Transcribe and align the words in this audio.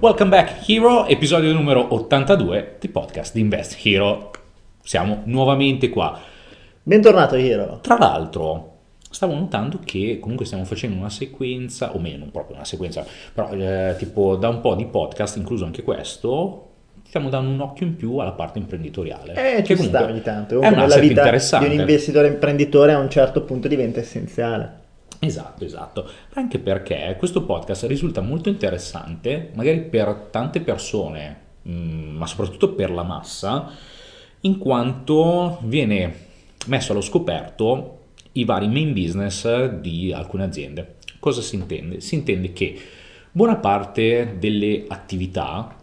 Welcome 0.00 0.30
back 0.30 0.66
Hero, 0.66 1.04
episodio 1.06 1.52
numero 1.52 1.92
82 1.92 2.76
di 2.80 2.88
podcast 2.88 3.34
di 3.34 3.40
Invest 3.40 3.78
Hero. 3.84 4.30
Siamo 4.82 5.20
nuovamente 5.24 5.90
qua. 5.90 6.18
Bentornato 6.82 7.34
Hero. 7.34 7.80
Tra 7.82 7.98
l'altro, 7.98 8.76
stavo 9.10 9.34
notando 9.34 9.78
che 9.84 10.18
comunque 10.18 10.46
stiamo 10.46 10.64
facendo 10.64 10.96
una 10.96 11.10
sequenza, 11.10 11.94
o 11.94 11.98
meno, 11.98 12.20
non 12.20 12.30
proprio 12.30 12.56
una 12.56 12.64
sequenza, 12.64 13.04
però 13.34 13.52
eh, 13.52 13.94
tipo 13.98 14.36
da 14.36 14.48
un 14.48 14.62
po' 14.62 14.74
di 14.74 14.86
podcast, 14.86 15.36
incluso 15.36 15.66
anche 15.66 15.82
questo, 15.82 16.68
stiamo 17.06 17.28
dando 17.28 17.50
un 17.50 17.60
occhio 17.60 17.84
in 17.84 17.94
più 17.96 18.16
alla 18.16 18.32
parte 18.32 18.58
imprenditoriale. 18.58 19.58
Eh, 19.58 19.60
che 19.60 19.76
ci 19.76 19.82
sta 19.82 20.06
ogni 20.06 20.22
tanto. 20.22 20.54
È 20.54 20.56
un 20.56 20.60
Comunque 20.62 20.80
nella 20.80 20.94
asset 20.94 21.00
vita 21.02 21.20
interessante. 21.20 21.68
di 21.68 21.74
un 21.74 21.80
investitore 21.80 22.28
imprenditore 22.28 22.92
a 22.92 22.98
un 22.98 23.10
certo 23.10 23.42
punto 23.42 23.68
diventa 23.68 24.00
essenziale. 24.00 24.79
Esatto, 25.22 25.64
esatto. 25.66 26.08
Anche 26.34 26.58
perché 26.58 27.14
questo 27.18 27.44
podcast 27.44 27.84
risulta 27.84 28.22
molto 28.22 28.48
interessante, 28.48 29.50
magari 29.54 29.82
per 29.82 30.28
tante 30.30 30.60
persone, 30.60 31.40
mh, 31.62 31.72
ma 31.72 32.26
soprattutto 32.26 32.72
per 32.72 32.90
la 32.90 33.02
massa, 33.02 33.70
in 34.40 34.56
quanto 34.56 35.58
viene 35.64 36.28
messo 36.66 36.92
allo 36.92 37.02
scoperto 37.02 37.98
i 38.32 38.44
vari 38.44 38.68
main 38.68 38.94
business 38.94 39.66
di 39.66 40.10
alcune 40.10 40.44
aziende. 40.44 40.96
Cosa 41.18 41.42
si 41.42 41.56
intende? 41.56 42.00
Si 42.00 42.14
intende 42.14 42.54
che 42.54 42.80
buona 43.30 43.56
parte 43.56 44.36
delle 44.38 44.84
attività, 44.88 45.76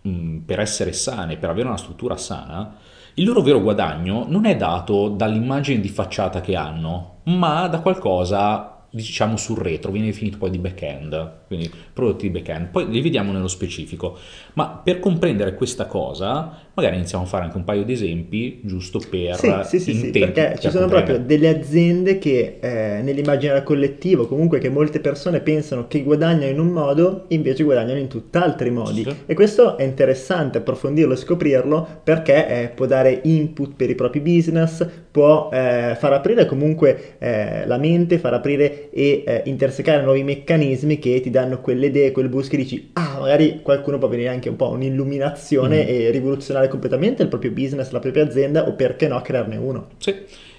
mh, 0.00 0.36
per 0.38 0.60
essere 0.60 0.94
sane, 0.94 1.36
per 1.36 1.50
avere 1.50 1.68
una 1.68 1.76
struttura 1.76 2.16
sana, 2.16 2.76
il 3.18 3.24
loro 3.24 3.42
vero 3.42 3.60
guadagno 3.60 4.24
non 4.28 4.46
è 4.46 4.56
dato 4.56 5.08
dall'immagine 5.08 5.80
di 5.80 5.88
facciata 5.88 6.40
che 6.40 6.54
hanno, 6.54 7.18
ma 7.24 7.66
da 7.66 7.80
qualcosa 7.80 8.78
diciamo 8.90 9.36
sul 9.36 9.58
retro, 9.58 9.90
viene 9.90 10.06
definito 10.06 10.38
poi 10.38 10.50
di 10.50 10.58
back-end, 10.58 11.46
quindi 11.46 11.70
prodotti 11.92 12.30
di 12.30 12.38
back-end, 12.38 12.68
poi 12.68 12.88
li 12.88 13.00
vediamo 13.00 13.32
nello 13.32 13.48
specifico. 13.48 14.16
Ma 14.54 14.68
per 14.68 15.00
comprendere 15.00 15.54
questa 15.54 15.86
cosa, 15.86 16.67
magari 16.78 16.96
iniziamo 16.96 17.24
a 17.24 17.26
fare 17.26 17.44
anche 17.44 17.56
un 17.56 17.64
paio 17.64 17.82
di 17.82 17.92
esempi, 17.92 18.60
giusto 18.62 19.00
per 19.10 19.34
Sì, 19.34 19.52
sì, 19.64 19.80
sì, 19.80 19.94
sì, 19.94 20.10
perché 20.10 20.42
per 20.50 20.58
ci 20.60 20.70
sono 20.70 20.86
proprio 20.86 21.18
delle 21.18 21.48
aziende 21.48 22.18
che 22.18 22.58
eh, 22.60 23.00
nell'immaginario 23.02 23.64
collettivo, 23.64 24.28
comunque 24.28 24.60
che 24.60 24.68
molte 24.68 25.00
persone 25.00 25.40
pensano 25.40 25.88
che 25.88 26.02
guadagnano 26.02 26.50
in 26.50 26.60
un 26.60 26.68
modo, 26.68 27.24
invece 27.28 27.64
guadagnano 27.64 27.98
in 27.98 28.06
tutt'altri 28.06 28.70
modi. 28.70 29.02
Sì. 29.02 29.14
E 29.26 29.34
questo 29.34 29.76
è 29.76 29.82
interessante 29.82 30.58
approfondirlo 30.58 31.14
e 31.14 31.16
scoprirlo 31.16 31.86
perché 32.04 32.46
eh, 32.48 32.68
può 32.68 32.86
dare 32.86 33.20
input 33.24 33.74
per 33.74 33.90
i 33.90 33.96
propri 33.96 34.20
business, 34.20 34.86
può 35.10 35.50
eh, 35.52 35.96
far 35.98 36.12
aprire 36.12 36.46
comunque 36.46 37.16
eh, 37.18 37.66
la 37.66 37.76
mente, 37.78 38.18
far 38.18 38.34
aprire 38.34 38.90
e 38.90 39.24
eh, 39.26 39.42
intersecare 39.46 40.02
nuovi 40.02 40.22
meccanismi 40.22 41.00
che 41.00 41.20
ti 41.20 41.30
danno 41.30 41.60
quelle 41.60 41.86
idee, 41.86 42.12
quel 42.12 42.28
boost 42.28 42.50
che 42.50 42.56
dici, 42.56 42.90
ah, 42.92 43.16
magari 43.18 43.60
qualcuno 43.62 43.98
può 43.98 44.06
venire 44.06 44.28
anche 44.28 44.48
un 44.48 44.54
po' 44.54 44.68
un'illuminazione 44.70 45.46
Mm. 45.78 45.88
e 45.88 46.10
rivoluzionare 46.10 46.67
completamente 46.68 47.22
il 47.22 47.28
proprio 47.28 47.50
business, 47.50 47.90
la 47.90 47.98
propria 47.98 48.24
azienda 48.24 48.66
o 48.66 48.74
perché 48.74 49.08
no 49.08 49.20
crearne 49.20 49.56
uno. 49.56 49.88
Sì, 49.98 50.14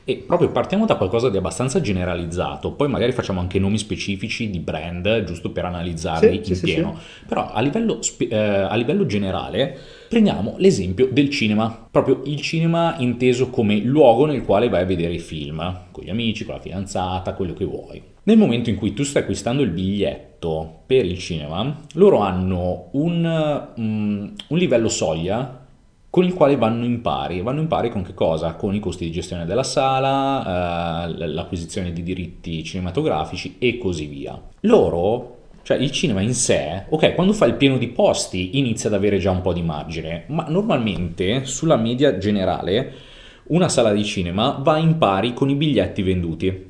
e 0.09 0.23
proprio 0.25 0.49
partiamo 0.49 0.87
da 0.87 0.95
qualcosa 0.95 1.29
di 1.29 1.37
abbastanza 1.37 1.81
generalizzato, 1.81 2.71
poi 2.71 2.87
magari 2.87 3.11
facciamo 3.11 3.39
anche 3.39 3.59
nomi 3.59 3.77
specifici 3.77 4.49
di 4.49 4.59
brand, 4.59 5.23
giusto 5.23 5.51
per 5.51 5.65
analizzarli 5.65 6.29
Sì, 6.29 6.35
in 6.37 6.43
sì, 6.43 6.55
sì, 6.55 6.63
pieno. 6.63 6.97
Però 7.27 7.51
a 7.51 7.61
livello, 7.61 7.99
eh, 8.17 8.35
a 8.35 8.75
livello 8.75 9.05
generale 9.05 9.77
prendiamo 10.09 10.55
l'esempio 10.57 11.09
del 11.11 11.29
cinema, 11.29 11.87
proprio 11.91 12.21
il 12.25 12.41
cinema 12.41 12.95
inteso 12.97 13.51
come 13.51 13.77
luogo 13.77 14.25
nel 14.25 14.43
quale 14.43 14.67
vai 14.67 14.81
a 14.81 14.85
vedere 14.85 15.13
i 15.13 15.19
film, 15.19 15.81
con 15.91 16.03
gli 16.03 16.09
amici, 16.09 16.43
con 16.43 16.55
la 16.55 16.61
fidanzata, 16.61 17.35
quello 17.35 17.53
che 17.53 17.65
vuoi. 17.65 18.01
Nel 18.23 18.37
momento 18.37 18.69
in 18.71 18.77
cui 18.77 18.93
tu 18.93 19.03
stai 19.03 19.21
acquistando 19.21 19.61
il 19.61 19.69
biglietto 19.69 20.81
per 20.87 21.05
il 21.05 21.19
cinema, 21.19 21.81
loro 21.93 22.19
hanno 22.19 22.89
un, 22.93 23.67
mm, 23.79 24.27
un 24.47 24.57
livello 24.57 24.89
soglia 24.89 25.58
con 26.09 26.23
il 26.23 26.33
quale 26.33 26.55
vanno 26.57 26.85
in 26.85 27.01
pari. 27.01 27.41
Vanno 27.41 27.61
in 27.61 27.67
pari 27.67 27.89
con 27.89 28.03
che 28.03 28.13
cosa? 28.13 28.53
Con 28.53 28.73
i 28.73 28.79
costi 28.79 29.05
di 29.05 29.11
gestione 29.11 29.45
della 29.45 29.63
sala, 29.63 31.05
eh, 31.07 31.27
l'acquisizione 31.27 31.93
di 31.93 32.03
diritti 32.03 32.63
cinematografici 32.63 33.55
e 33.59 33.77
così 33.77 34.05
via. 34.07 34.39
Loro, 34.61 35.37
cioè 35.63 35.77
il 35.77 35.91
cinema 35.91 36.21
in 36.21 36.33
sé, 36.33 36.85
ok, 36.89 37.13
quando 37.13 37.33
fa 37.33 37.45
il 37.45 37.55
pieno 37.55 37.77
di 37.77 37.87
posti 37.89 38.57
inizia 38.57 38.89
ad 38.89 38.95
avere 38.95 39.17
già 39.19 39.31
un 39.31 39.41
po' 39.41 39.53
di 39.53 39.61
margine, 39.61 40.23
ma 40.27 40.45
normalmente 40.47 41.45
sulla 41.45 41.77
media 41.77 42.17
generale 42.17 42.93
una 43.49 43.69
sala 43.69 43.91
di 43.91 44.03
cinema 44.03 44.59
va 44.61 44.77
in 44.77 44.97
pari 44.97 45.33
con 45.33 45.49
i 45.49 45.55
biglietti 45.55 46.01
venduti. 46.01 46.67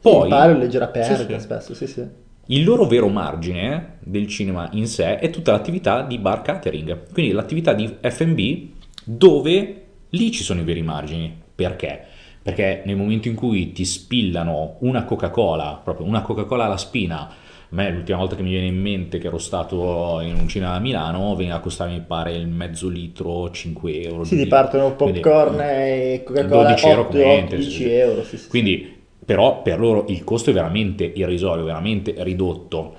Poi 0.00 0.28
pare 0.28 0.56
leggera 0.56 0.88
perdita 0.88 1.34
Sì, 1.34 1.38
sì. 1.38 1.40
spesso, 1.40 1.74
sì 1.74 1.86
sì. 1.86 2.21
Il 2.52 2.64
loro 2.64 2.84
vero 2.84 3.08
margine 3.08 3.96
del 4.00 4.26
cinema 4.26 4.68
in 4.72 4.86
sé 4.86 5.18
è 5.18 5.30
tutta 5.30 5.52
l'attività 5.52 6.02
di 6.02 6.18
bar 6.18 6.42
catering, 6.42 7.10
quindi 7.10 7.32
l'attività 7.32 7.72
di 7.72 7.90
F&B 7.98 8.66
dove 9.04 9.84
lì 10.10 10.30
ci 10.30 10.42
sono 10.42 10.60
i 10.60 10.64
veri 10.64 10.82
margini. 10.82 11.34
Perché? 11.54 11.98
Perché 12.42 12.82
nel 12.84 12.96
momento 12.96 13.28
in 13.28 13.36
cui 13.36 13.72
ti 13.72 13.86
spillano 13.86 14.76
una 14.80 15.04
Coca-Cola, 15.04 15.80
proprio 15.82 16.04
una 16.04 16.20
Coca-Cola 16.20 16.66
alla 16.66 16.76
spina, 16.76 17.20
a 17.22 17.34
me 17.70 17.90
l'ultima 17.90 18.18
volta 18.18 18.36
che 18.36 18.42
mi 18.42 18.50
viene 18.50 18.66
in 18.66 18.78
mente 18.78 19.16
che 19.16 19.28
ero 19.28 19.38
stato 19.38 20.20
in 20.20 20.34
un 20.34 20.46
cinema 20.46 20.74
a 20.74 20.78
Milano 20.78 21.34
veniva 21.34 21.54
a 21.54 21.60
costare 21.60 21.92
mi 21.92 22.02
pare 22.06 22.34
il 22.34 22.48
mezzo 22.48 22.86
litro 22.88 23.50
5 23.50 24.02
euro. 24.02 24.24
Sì, 24.24 24.36
ti 24.36 24.46
partono 24.46 24.94
quindi- 24.94 25.20
popcorn 25.20 25.58
e 25.58 26.22
Coca-Cola 26.22 26.64
12 26.64 26.86
euro 26.86 27.00
8, 27.00 27.10
come 27.12 27.38
ente, 27.38 27.56
10 27.56 27.70
sì, 27.70 27.76
sì. 27.78 27.90
euro, 27.90 28.24
sì, 28.24 28.36
sì. 28.36 28.48
Quindi, 28.48 28.91
però, 29.24 29.62
per 29.62 29.78
loro 29.78 30.06
il 30.08 30.24
costo 30.24 30.50
è 30.50 30.52
veramente 30.52 31.04
irrisorio, 31.04 31.64
veramente 31.64 32.14
ridotto. 32.18 32.96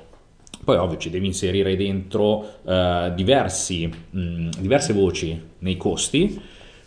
Poi, 0.63 0.77
ovvio, 0.77 0.97
ci 0.97 1.09
devi 1.09 1.25
inserire 1.27 1.75
dentro 1.75 2.45
eh, 2.65 3.11
diversi, 3.15 3.85
mh, 3.87 4.49
diverse 4.59 4.93
voci 4.93 5.39
nei 5.59 5.75
costi, 5.75 6.39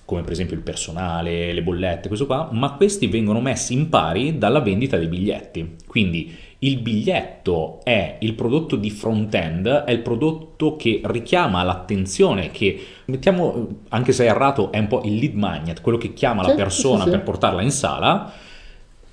come 0.07 0.23
per 0.23 0.33
esempio 0.33 0.57
il 0.57 0.63
personale, 0.63 1.53
le 1.53 1.63
bollette, 1.63 2.09
questo 2.09 2.27
qua, 2.27 2.49
ma 2.53 2.73
questi 2.75 3.09
vengono 3.09 3.41
messi 3.41 3.75
in 3.75 3.89
pari 3.89 4.39
dalla 4.39 4.61
vendita 4.61 4.97
dei 4.97 5.09
biglietti. 5.09 5.77
Quindi 5.87 6.33
il 6.61 6.79
biglietto 6.79 7.81
è 7.83 8.17
il 8.21 8.33
prodotto 8.35 8.77
di 8.77 8.89
front-end, 8.91 9.67
è 9.67 9.91
il 9.91 10.01
prodotto 10.01 10.77
che 10.77 11.03
richiama 11.05 11.63
l'attenzione, 11.63 12.51
che 12.51 12.79
mettiamo, 13.07 13.81
anche 13.91 14.13
se 14.13 14.25
è 14.25 14.29
errato, 14.31 14.73
è 14.73 14.79
un 14.79 14.87
po' 14.87 15.03
il 15.05 15.17
lead 15.17 15.35
magnet, 15.35 15.81
quello 15.83 15.99
che 15.99 16.15
chiama 16.15 16.41
la 16.43 16.51
Sì, 16.51 16.55
persona 16.55 17.03
sì, 17.05 17.11
sì. 17.11 17.11
per 17.11 17.23
portarla 17.23 17.61
in 17.63 17.71
sala 17.71 18.33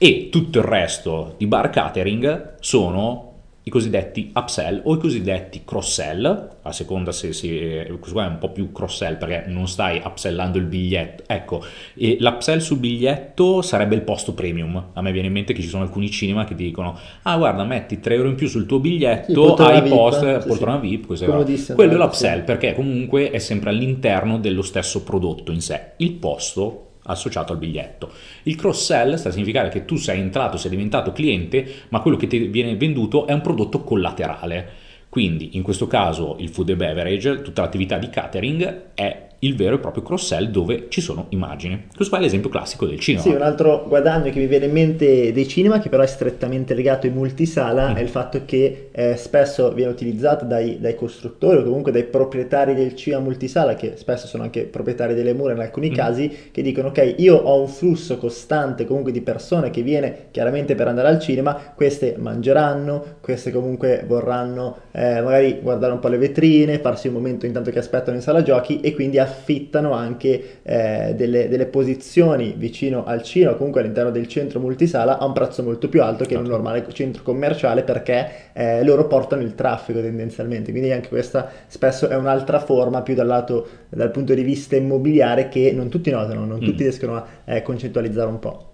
e 0.04 0.28
tutto 0.30 0.60
il 0.60 0.66
resto 0.66 1.36
di 1.38 1.48
bar 1.48 1.70
catering 1.70 2.56
sono 2.60 3.32
i 3.64 3.70
cosiddetti 3.70 4.34
upsell 4.36 4.82
o 4.84 4.96
i 4.96 4.98
cosiddetti 4.98 5.62
cross-sell, 5.64 6.58
a 6.62 6.72
seconda 6.74 7.14
se 7.14 7.32
si, 7.32 7.86
questo 7.88 8.12
qua 8.12 8.26
è 8.26 8.28
un 8.28 8.38
po' 8.38 8.50
più 8.50 8.74
cross-sell 8.74 9.18
perché 9.18 9.46
non 9.48 9.66
stai 9.70 10.02
upsellando 10.04 10.58
il 10.58 10.66
biglietto, 10.66 11.24
ecco, 11.26 11.64
e 11.96 12.18
l'upsell 12.20 12.58
sul 12.58 12.80
biglietto 12.80 13.62
sarebbe 13.62 13.96
il 13.96 14.02
posto 14.02 14.34
premium, 14.34 14.90
a 14.92 15.02
me 15.02 15.14
viene 15.14 15.28
in 15.28 15.34
mente 15.34 15.54
che 15.54 15.62
ci 15.62 15.70
sono 15.70 15.84
alcuni 15.84 16.12
cinema 16.12 16.44
che 16.44 16.54
ti 16.54 16.66
dicono, 16.66 17.00
ah 17.22 17.38
guarda 17.38 17.64
metti 17.64 18.02
3 18.02 18.16
euro 18.16 18.28
in 18.28 18.36
più 18.36 18.50
sul 18.50 18.66
tuo 18.66 18.82
Sì, 18.84 18.90
biglietto, 18.90 19.42
poltrona 19.42 19.72
hai 19.72 19.90
post, 19.90 20.40
sì, 20.42 20.48
poltrona 20.50 20.82
sì. 20.82 20.88
VIP, 20.90 21.26
Comodissimo, 21.26 21.78
quello 21.78 21.94
è 21.94 21.96
l'upsell 21.96 22.40
sì. 22.40 22.44
perché 22.44 22.74
comunque 22.74 23.32
è 23.32 23.40
sempre 23.40 23.70
all'interno 23.70 24.38
dello 24.38 24.64
stesso 24.64 25.02
prodotto 25.02 25.54
in 25.54 25.62
sé, 25.62 25.92
il 25.96 26.12
posto 26.12 26.88
associato 27.04 27.54
al 27.54 27.60
biglietto. 27.60 28.12
Il 28.44 28.56
cross 28.56 28.86
sell 28.86 29.16
sta 29.16 29.30
a 29.30 29.32
significare 29.32 29.70
che 29.70 29.86
tu 29.86 29.96
sei 29.96 30.20
entrato, 30.20 30.58
sei 30.58 30.70
diventato 30.70 31.12
cliente, 31.12 31.66
ma 31.90 32.00
quello 32.02 32.18
che 32.18 32.28
ti 32.28 32.48
viene 32.48 32.76
venduto 32.76 33.28
è 33.28 33.34
un 33.34 33.42
prodotto 33.42 33.84
collaterale. 33.84 34.82
Quindi 35.10 35.56
in 35.58 35.62
questo 35.62 35.86
caso 35.86 36.38
il 36.40 36.50
food 36.50 36.70
and 36.70 36.78
beverage, 36.80 37.42
tutta 37.42 37.62
l'attività 37.62 37.98
di 37.98 38.10
catering 38.10 38.94
è 38.96 39.28
il 39.44 39.56
vero 39.56 39.76
e 39.76 39.80
proprio 39.80 40.04
cross 40.04 40.26
sell 40.28 40.50
dove 40.50 40.86
ci 40.90 41.02
sono 41.02 41.26
i 41.30 41.36
margini. 41.36 41.84
Questo 41.88 42.10
qua 42.10 42.18
è 42.18 42.22
l'esempio 42.22 42.50
classico 42.50 42.86
del 42.86 43.00
cinema. 43.00 43.24
Sì, 43.24 43.30
un 43.30 43.42
altro 43.42 43.86
guadagno 43.88 44.32
che 44.32 44.40
mi 44.40 44.48
viene 44.48 44.66
in 44.66 44.72
mente 44.72 45.32
dei 45.32 45.48
cinema, 45.48 45.80
che 45.80 45.90
però 45.90 46.02
è 46.04 46.08
strettamente 46.08 46.74
legato 46.74 47.08
ai 47.08 47.14
multisala, 47.14 47.90
Mm. 47.90 47.96
è 47.96 48.02
il 48.02 48.08
fatto 48.10 48.42
che 48.46 48.90
eh, 48.92 49.16
spesso 49.18 49.72
viene 49.74 49.92
utilizzato 49.92 50.46
dai, 50.46 50.80
dai 50.80 50.96
costruttori 50.96 51.58
o 51.58 51.64
comunque 51.64 51.92
dai 51.92 52.04
proprietari 52.06 52.74
del 52.74 52.96
cinema 52.96 53.22
multisala, 53.22 53.76
che 53.76 53.94
spesso 53.96 54.28
sono 54.28 54.44
anche 54.44 54.62
proprietari 54.64 55.14
delle 55.14 55.34
mura 55.34 55.54
in 55.54 55.60
alcuni 55.60 55.90
Mm. 55.90 55.94
casi, 55.94 56.32
che 56.52 56.62
dicono 56.62 56.88
ok, 56.90 57.16
io 57.18 57.36
ho 57.36 57.60
un 57.60 57.68
flusso 57.68 58.18
costante 58.18 58.86
comunque 58.86 59.12
di 59.12 59.22
persone 59.22 59.70
che 59.70 59.82
viene 59.82 60.28
chiaramente 60.32 60.76
per 60.76 60.88
andare 60.88 61.08
al 61.10 61.20
cinema, 61.20 61.54
queste 61.76 62.16
mangeranno, 62.18 63.04
queste 63.22 63.52
comunque 63.52 64.04
vorranno 64.08 64.78
eh, 64.92 65.22
magari 65.22 65.60
guardare 65.62 65.92
un 65.94 66.00
po' 66.00 66.08
le 66.08 66.18
vetrine, 66.18 66.80
farsi 66.80 67.08
un 67.08 67.14
momento 67.14 67.46
intanto 67.46 67.72
che 67.72 67.80
aspettano 67.80 68.16
in 68.16 68.22
sala 68.24 68.42
giochi 68.42 68.80
e 68.80 68.94
quindi 68.94 69.18
affittano 69.34 69.92
anche 69.94 70.60
eh, 70.64 71.14
delle, 71.16 71.50
delle 71.50 71.66
posizioni 71.66 72.54
vicino 72.58 73.04
al 73.06 73.22
cinema, 73.24 73.54
comunque 73.56 73.82
all'interno 73.82 74.12
del 74.12 74.28
centro 74.28 74.60
multisala 74.60 75.18
a 75.18 75.26
un 75.26 75.34
prezzo 75.34 75.64
molto 75.64 75.90
più 75.90 76.02
alto 76.02 76.24
che 76.26 76.34
in 76.34 76.40
un 76.40 76.46
Certo. 76.46 76.62
normale 76.62 76.86
centro 76.94 77.24
commerciale 77.24 77.84
perché 77.84 78.30
eh, 78.54 78.84
loro 78.84 79.08
portano 79.08 79.42
il 79.42 79.56
traffico 79.56 80.00
tendenzialmente, 80.02 80.72
quindi 80.72 80.92
anche 80.92 81.10
questa 81.10 81.50
spesso 81.68 82.08
è 82.08 82.16
un'altra 82.16 82.60
forma 82.60 83.02
più 83.02 83.16
dal 83.16 83.28
lato 83.28 83.68
dal 83.90 84.12
punto 84.12 84.34
di 84.34 84.44
vista 84.44 84.76
immobiliare 84.76 85.50
che 85.50 85.72
non 85.74 85.90
tutti 85.90 86.10
notano, 86.12 86.46
non 86.46 86.60
Mm. 86.60 86.62
tutti 86.62 86.84
riescono 86.84 87.16
a 87.16 87.26
eh, 87.46 87.62
concettualizzare 87.62 88.30
un 88.30 88.40
po'. 88.40 88.73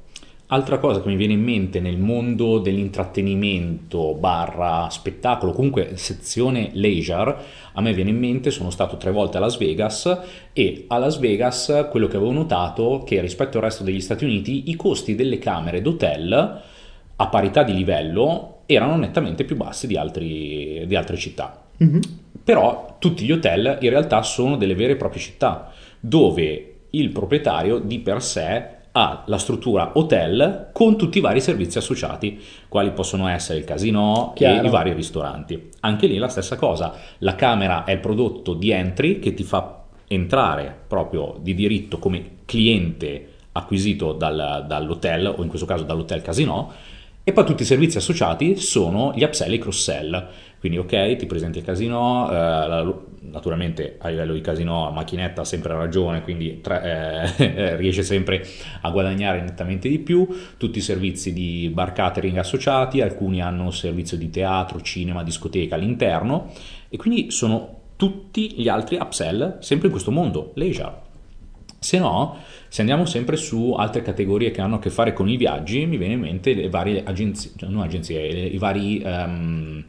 Altra 0.51 0.79
cosa 0.79 0.99
che 0.99 1.07
mi 1.07 1.15
viene 1.15 1.33
in 1.33 1.43
mente 1.43 1.79
nel 1.79 1.99
mondo 1.99 2.57
dell'intrattenimento 2.57 4.15
barra 4.15 4.89
spettacolo, 4.89 5.51
comunque 5.51 5.95
sezione 5.95 6.71
leisure, 6.73 7.35
a 7.73 7.81
me 7.81 7.93
viene 7.93 8.09
in 8.09 8.17
mente, 8.17 8.49
sono 8.49 8.71
stato 8.71 8.97
tre 8.97 9.11
volte 9.11 9.37
a 9.37 9.41
Las 9.41 9.57
Vegas 9.57 10.21
e 10.51 10.85
a 10.87 10.97
Las 10.97 11.19
Vegas 11.19 11.87
quello 11.91 12.07
che 12.07 12.17
avevo 12.17 12.31
notato 12.31 13.01
è 13.01 13.03
che 13.03 13.21
rispetto 13.21 13.57
al 13.57 13.65
resto 13.65 13.83
degli 13.83 14.01
Stati 14.01 14.23
Uniti 14.23 14.71
i 14.71 14.75
costi 14.75 15.13
delle 15.13 15.37
camere 15.37 15.83
d'hotel 15.83 16.61
a 17.15 17.27
parità 17.27 17.61
di 17.61 17.75
livello 17.75 18.61
erano 18.65 18.95
nettamente 18.95 19.43
più 19.43 19.55
bassi 19.55 19.85
di, 19.85 19.97
altri, 19.97 20.83
di 20.87 20.95
altre 20.95 21.17
città. 21.17 21.63
Mm-hmm. 21.83 22.01
Però 22.43 22.95
tutti 22.97 23.23
gli 23.23 23.31
hotel 23.31 23.77
in 23.81 23.89
realtà 23.91 24.23
sono 24.23 24.57
delle 24.57 24.73
vere 24.73 24.93
e 24.93 24.95
proprie 24.95 25.21
città 25.21 25.71
dove 25.99 26.73
il 26.89 27.09
proprietario 27.11 27.77
di 27.77 27.99
per 27.99 28.23
sé 28.23 28.77
ha 28.99 29.23
la 29.27 29.37
struttura 29.37 29.91
hotel 29.93 30.69
con 30.73 30.97
tutti 30.97 31.19
i 31.19 31.21
vari 31.21 31.39
servizi 31.39 31.77
associati, 31.77 32.41
quali 32.67 32.91
possono 32.91 33.29
essere 33.29 33.59
il 33.59 33.63
casino 33.63 34.33
Chiaro. 34.35 34.61
e 34.61 34.67
i 34.67 34.69
vari 34.69 34.93
ristoranti. 34.93 35.69
Anche 35.81 36.07
lì 36.07 36.17
la 36.17 36.27
stessa 36.27 36.57
cosa, 36.57 36.93
la 37.19 37.35
camera 37.35 37.85
è 37.85 37.91
il 37.91 37.99
prodotto 37.99 38.53
di 38.53 38.71
entry 38.71 39.19
che 39.19 39.33
ti 39.33 39.43
fa 39.43 39.83
entrare 40.07 40.75
proprio 40.85 41.37
di 41.39 41.55
diritto 41.55 41.97
come 41.97 42.37
cliente 42.43 43.27
acquisito 43.53 44.11
dal, 44.11 44.65
dall'hotel 44.67 45.33
o 45.37 45.41
in 45.43 45.47
questo 45.47 45.65
caso 45.65 45.83
dall'hotel 45.83 46.21
casino 46.21 46.71
e 47.23 47.31
poi 47.31 47.45
tutti 47.45 47.61
i 47.61 47.65
servizi 47.65 47.97
associati 47.97 48.57
sono 48.57 49.13
gli 49.15 49.23
upsell 49.23 49.51
e 49.51 49.55
i 49.55 49.59
cross-sell. 49.59 50.27
Quindi 50.59 50.77
ok, 50.77 51.15
ti 51.15 51.25
presenti 51.25 51.59
il 51.59 51.63
casino, 51.63 52.29
eh, 52.29 52.93
naturalmente 53.31 53.95
a 53.99 54.09
livello 54.09 54.33
di 54.33 54.41
casino 54.41 54.85
la 54.85 54.91
macchinetta 54.91 55.41
ha 55.41 55.45
sempre 55.45 55.73
ragione, 55.73 56.21
quindi 56.21 56.61
tra, 56.61 56.81
eh, 57.35 57.75
riesce 57.77 58.03
sempre 58.03 58.45
a 58.81 58.89
guadagnare 58.89 59.41
nettamente 59.41 59.89
di 59.89 59.99
più, 59.99 60.27
tutti 60.57 60.79
i 60.79 60.81
servizi 60.81 61.33
di 61.33 61.69
bar 61.73 61.93
catering 61.93 62.37
associati, 62.37 63.01
alcuni 63.01 63.41
hanno 63.41 63.71
servizio 63.71 64.17
di 64.17 64.29
teatro, 64.29 64.81
cinema, 64.81 65.23
discoteca 65.23 65.75
all'interno 65.75 66.51
e 66.89 66.97
quindi 66.97 67.31
sono 67.31 67.77
tutti 67.95 68.53
gli 68.53 68.67
altri 68.67 68.97
upsell 68.97 69.59
sempre 69.59 69.87
in 69.87 69.91
questo 69.91 70.11
mondo, 70.11 70.51
leisure. 70.55 71.07
Se 71.79 71.97
no, 71.97 72.37
se 72.67 72.81
andiamo 72.81 73.05
sempre 73.05 73.37
su 73.37 73.73
altre 73.77 74.01
categorie 74.01 74.51
che 74.51 74.59
hanno 74.59 74.75
a 74.75 74.79
che 74.79 74.89
fare 74.89 75.13
con 75.13 75.29
i 75.29 75.37
viaggi, 75.37 75.85
mi 75.85 75.97
viene 75.97 76.13
in 76.13 76.19
mente 76.19 76.53
le 76.53 76.69
varie 76.69 77.03
agenzie, 77.03 77.51
non 77.67 77.81
agenzie, 77.81 78.21
i 78.21 78.57
vari 78.57 79.01
um, 79.03 79.83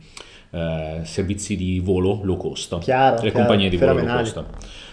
uh, 0.50 1.02
servizi 1.02 1.56
di 1.56 1.80
volo 1.80 2.20
low 2.22 2.36
cost, 2.36 2.78
chiaro, 2.78 3.16
le 3.16 3.30
chiaro, 3.30 3.36
compagnie 3.36 3.68
di 3.68 3.76
volo 3.76 3.94
low 3.94 4.16
cost. 4.16 4.44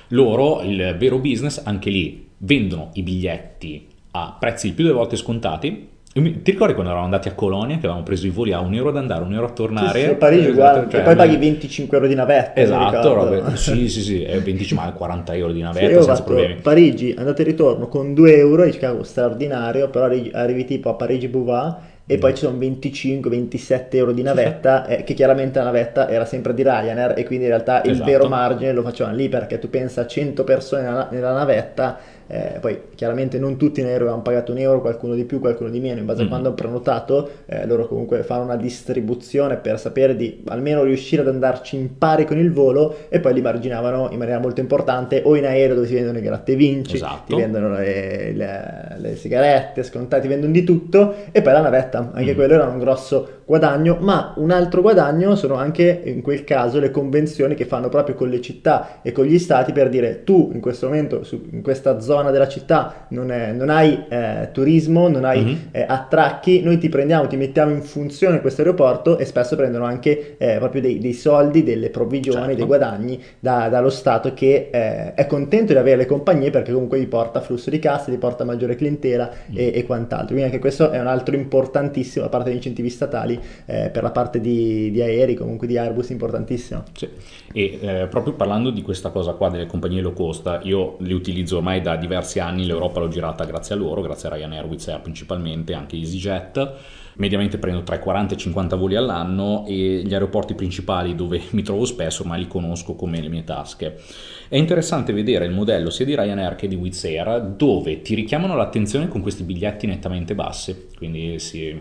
Loro, 0.10 0.62
il 0.62 0.96
vero 0.98 1.20
business, 1.20 1.62
anche 1.66 1.90
lì, 1.90 2.28
vendono 2.38 2.92
i 2.94 3.04
biglietti 3.04 3.88
a 4.12 4.36
prezzi 4.40 4.74
più 4.74 4.84
delle 4.84 4.96
volte 4.96 5.16
scontati, 5.16 5.96
ti 6.22 6.52
ricordi 6.52 6.74
quando 6.74 6.92
eravamo 6.92 7.04
andati 7.06 7.28
a 7.28 7.34
Colonia 7.34 7.76
che 7.76 7.86
avevamo 7.86 8.04
preso 8.04 8.26
i 8.26 8.32
voli 8.32 8.52
a 8.52 8.60
un 8.60 8.74
euro 8.74 8.90
ad 8.90 8.98
andare, 8.98 9.24
un 9.24 9.34
euro 9.34 9.46
a 9.46 9.50
tornare? 9.52 10.00
Sì, 10.00 10.08
sì, 10.08 10.16
Parigi 10.16 10.48
esatto, 10.50 10.90
cioè, 10.90 11.00
e 11.00 11.04
poi 11.04 11.16
paghi 11.16 11.38
25 11.38 11.98
euro 11.98 12.10
di 12.10 12.16
navetta. 12.16 12.60
Esatto, 12.60 13.14
robe, 13.14 13.56
sì, 13.56 13.88
sì, 13.90 14.02
sì, 14.02 14.26
25, 14.26 14.94
40 14.94 15.36
euro 15.36 15.52
di 15.52 15.62
navetta 15.62 16.00
sì, 16.00 16.06
senza 16.06 16.24
problemi. 16.24 16.56
Parigi, 16.56 17.14
andate 17.16 17.44
e 17.44 17.46
ritorno 17.46 17.88
con 17.88 18.14
2 18.14 18.36
euro, 18.36 18.64
e 18.64 18.72
cavo 18.78 19.04
straordinario, 19.04 19.90
però 19.90 20.06
arrivi 20.06 20.66
tipo 20.66 20.90
a 20.90 20.96
Parigi-Bouvat 20.96 21.87
e 22.10 22.18
poi 22.18 22.34
ci 22.34 22.46
sono 22.46 22.58
25-27 22.58 23.88
euro 23.92 24.14
di 24.14 24.22
navetta, 24.22 24.86
eh, 24.86 25.04
che 25.04 25.14
chiaramente 25.14 25.60
la 25.60 25.66
navetta 25.66 26.08
era 26.10 26.24
sempre 26.24 26.54
di 26.54 26.64
Ryanair 26.64 27.16
e 27.18 27.26
quindi 27.26 27.44
in 27.46 27.52
realtà 27.52 27.82
il 27.84 27.92
esatto. 27.92 28.10
vero 28.10 28.28
margine 28.30 28.72
lo 28.72 28.82
facevano 28.82 29.18
lì 29.18 29.28
perché 29.28 29.60
tu 29.60 29.70
pensa 29.70 30.02
a 30.02 30.08
100 30.08 30.44
persone 30.46 30.84
nella, 30.84 31.10
nella 31.12 31.34
navetta 31.34 32.00
eh, 32.28 32.58
poi 32.60 32.80
chiaramente 32.96 33.40
non 33.40 33.58
tutti 33.58 33.80
in 33.80 33.86
aereo 33.86 34.02
avevano 34.02 34.22
pagato 34.22 34.52
un 34.52 34.58
euro, 34.60 34.82
qualcuno 34.82 35.16
di 35.16 35.24
più, 35.24 35.40
qualcuno 35.40 35.70
di 35.70 35.80
meno, 35.80 36.00
in 36.00 36.06
base 36.06 36.24
mm. 36.24 36.26
a 36.26 36.30
quando 36.30 36.48
hanno 36.48 36.56
prenotato, 36.56 37.30
eh, 37.46 37.66
loro 37.66 37.88
comunque 37.88 38.24
fanno 38.24 38.44
una 38.44 38.56
distribuzione 38.56 39.58
per 39.58 39.80
sapere 39.80 40.16
di 40.16 40.44
almeno 40.48 40.84
riuscire 40.84 41.22
ad 41.22 41.30
andarci 41.30 41.76
in 41.76 41.98
pari 41.98 42.26
con 42.26 42.38
il 42.38 42.52
volo 42.52 42.96
e 43.10 43.20
poi 43.20 43.34
li 43.34 43.42
marginavano 43.42 44.10
in 44.12 44.18
maniera 44.18 44.40
molto 44.40 44.60
importante 44.60 45.22
o 45.24 45.36
in 45.36 45.46
aereo 45.46 45.76
dove 45.76 45.88
si 45.88 45.94
vendono 45.94 46.18
i 46.18 46.22
gratte 46.22 46.56
vinci, 46.56 46.96
esatto. 46.96 47.36
ti 47.36 47.42
vendono 47.42 47.72
le, 47.72 48.32
le, 48.34 48.96
le 48.98 49.16
sigarette 49.16 49.84
scontate, 49.84 50.22
ti 50.22 50.28
vendono 50.28 50.52
di 50.52 50.64
tutto 50.64 51.16
e 51.32 51.42
poi 51.42 51.54
la 51.54 51.62
navetta, 51.62 52.12
anche 52.14 52.34
mm. 52.34 52.36
quello 52.36 52.54
era 52.54 52.66
un 52.66 52.80
grosso 52.80 53.37
guadagno, 53.48 53.98
ma 54.02 54.34
un 54.36 54.52
altro 54.52 54.82
guadagno 54.82 55.38
sono 55.38 55.56
anche 55.56 56.02
in 56.04 56.22
quel 56.22 56.44
caso 56.44 56.82
le 56.82 56.92
convenzioni 56.92 57.56
che 57.56 57.64
fanno 57.64 57.88
proprio 57.88 58.14
con 58.14 58.28
le 58.28 58.42
città 58.42 59.00
e 59.02 59.14
con 59.14 59.24
gli 59.24 59.40
stati 59.40 59.72
per 59.72 59.88
dire 59.88 60.26
tu 60.26 60.52
in 60.54 60.60
questo 60.60 60.88
momento 60.88 61.24
su, 61.24 61.42
in 61.52 61.62
questa 61.62 62.02
zona 62.02 62.30
della 62.30 62.50
città 62.50 63.06
non, 63.12 63.32
è, 63.32 63.54
non 63.54 63.70
hai 63.70 64.04
eh, 64.10 64.50
turismo, 64.52 65.08
non 65.08 65.24
hai 65.24 65.42
mm-hmm. 65.42 65.56
eh, 65.72 65.86
attracchi, 65.88 66.62
noi 66.62 66.78
ti 66.78 66.90
prendiamo, 66.90 67.26
ti 67.28 67.38
mettiamo 67.38 67.72
in 67.72 67.84
funzione 67.84 68.42
questo 68.42 68.64
aeroporto 68.64 69.18
e 69.18 69.24
spesso 69.24 69.56
prendono 69.56 69.86
anche 69.86 70.36
eh, 70.38 70.58
proprio 70.58 70.82
dei, 70.82 71.00
dei, 71.00 71.14
soldi, 71.14 71.64
delle 71.64 71.90
provvigioni, 71.90 72.40
certo. 72.40 72.56
dei 72.56 72.66
guadagni 72.66 73.24
da, 73.40 73.70
dallo 73.70 73.90
Stato 73.90 74.34
che 74.34 74.68
eh, 74.70 75.14
è 75.14 75.26
contento 75.26 75.72
di 75.72 75.80
avere 75.80 75.96
le 75.96 76.06
compagnie 76.06 76.50
perché 76.50 76.74
comunque 76.74 77.00
gli 77.00 77.08
porta 77.08 77.40
flusso 77.40 77.70
di 77.70 77.80
cassa, 77.80 78.12
gli 78.12 78.18
porta 78.18 78.44
maggiore 78.44 78.76
clientela 78.76 79.32
mm. 79.50 79.56
e, 79.56 79.72
e 79.74 79.86
quant'altro. 79.86 80.36
Quindi 80.36 80.44
anche 80.44 80.60
questo 80.60 80.92
è 80.92 81.00
un 81.00 81.08
altro 81.08 81.34
importantissimo 81.34 82.26
da 82.26 82.30
parte 82.30 82.50
degli 82.50 82.58
incentivi 82.58 82.90
statali 82.90 83.36
eh, 83.66 83.90
per 83.92 84.04
la 84.04 84.12
parte 84.12 84.40
di, 84.40 84.92
di, 84.92 85.02
aerei, 85.02 85.36
comunque 85.36 85.68
di 85.68 85.78
Airbus, 85.78 86.10
importantissimo. 86.10 86.84
Sì. 86.94 87.10
E 87.54 87.80
eh, 87.82 88.08
proprio 88.08 88.34
parlando 88.34 88.70
di 88.70 88.82
questa 88.82 89.10
cosa 89.10 89.34
qua 89.34 89.50
delle 89.50 89.66
compagnie 89.66 90.02
low 90.02 90.14
cost, 90.14 90.60
io 90.64 90.96
li 91.00 91.14
utilizzo 91.14 91.58
ormai 91.58 91.82
da 91.82 91.96
diversi 91.96 92.40
anni, 92.40 92.66
l'Europa 92.66 93.00
l'ho 93.00 93.08
girata 93.08 93.46
grazie 93.46 93.76
a 93.76 93.78
loro, 93.78 94.02
grazie 94.02 94.30
a 94.30 94.34
Ryanair, 94.34 94.66
Wizz 94.66 94.88
Air 94.88 95.02
principalmente, 95.02 95.74
anche 95.74 95.96
EasyJet 95.96 97.06
mediamente 97.18 97.58
prendo 97.58 97.84
tra 97.84 97.96
i 97.96 98.00
40 98.00 98.34
e 98.34 98.38
i 98.38 98.40
50 98.40 98.76
voli 98.76 98.96
all'anno 98.96 99.66
e 99.68 100.02
gli 100.04 100.14
aeroporti 100.14 100.56
principali 100.56 101.16
dove 101.16 101.42
mi 101.52 101.62
trovo 101.62 101.86
spesso 101.86 102.22
ormai 102.22 102.40
li 102.40 102.48
conosco 102.48 102.96
come 102.96 103.22
le 103.22 103.30
mie 103.30 103.44
tasche. 103.44 104.00
È 104.48 104.56
interessante 104.56 105.14
vedere 105.14 105.46
il 105.46 105.52
modello 105.52 105.90
sia 105.90 106.06
di 106.06 106.16
Ryanair 106.16 106.56
che 106.56 106.68
di 106.68 106.76
Wizz 106.76 107.04
Air 107.06 107.54
dove 107.56 108.02
ti 108.02 108.16
richiamano 108.16 108.56
l'attenzione 108.56 109.08
con 109.08 109.22
questi 109.22 109.44
biglietti 109.44 109.88
nettamente 109.88 110.36
bassi, 110.36 110.88
quindi 110.96 111.40
sì, 111.40 111.76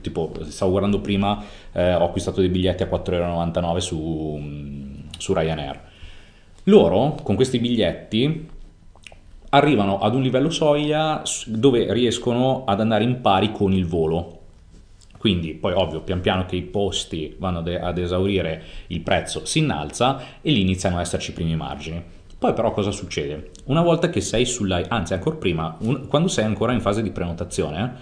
tipo 0.00 0.32
stavo 0.42 0.72
guardando 0.72 1.00
prima, 1.00 1.42
eh, 1.72 1.94
ho 1.94 2.04
acquistato 2.04 2.40
dei 2.40 2.50
biglietti 2.50 2.82
a 2.82 2.86
4,99 2.86 3.64
euro 3.64 3.80
su, 3.80 4.40
su 5.16 5.32
Ryanair. 5.32 5.80
Loro 6.64 7.16
con 7.22 7.34
questi 7.34 7.58
biglietti 7.58 8.48
arrivano 9.50 9.98
ad 9.98 10.14
un 10.14 10.22
livello 10.22 10.50
soglia 10.50 11.22
dove 11.46 11.92
riescono 11.92 12.64
ad 12.64 12.80
andare 12.80 13.04
in 13.04 13.20
pari 13.20 13.52
con 13.52 13.72
il 13.72 13.86
volo 13.86 14.41
quindi 15.22 15.54
poi 15.54 15.72
ovvio 15.72 16.00
pian 16.00 16.20
piano 16.20 16.46
che 16.46 16.56
i 16.56 16.62
posti 16.62 17.36
vanno 17.38 17.58
ad 17.60 17.96
esaurire 17.96 18.60
il 18.88 19.02
prezzo 19.02 19.44
si 19.44 19.60
innalza 19.60 20.20
e 20.40 20.50
lì 20.50 20.62
iniziano 20.62 20.96
a 20.96 21.00
esserci 21.00 21.30
i 21.30 21.32
primi 21.32 21.54
margini. 21.54 22.02
Poi 22.36 22.52
però 22.54 22.72
cosa 22.72 22.90
succede? 22.90 23.50
Una 23.66 23.82
volta 23.82 24.10
che 24.10 24.20
sei 24.20 24.44
sulla, 24.44 24.82
anzi 24.88 25.12
ancora 25.12 25.36
prima, 25.36 25.76
un, 25.82 26.08
quando 26.08 26.26
sei 26.26 26.44
ancora 26.44 26.72
in 26.72 26.80
fase 26.80 27.02
di 27.02 27.12
prenotazione, 27.12 27.94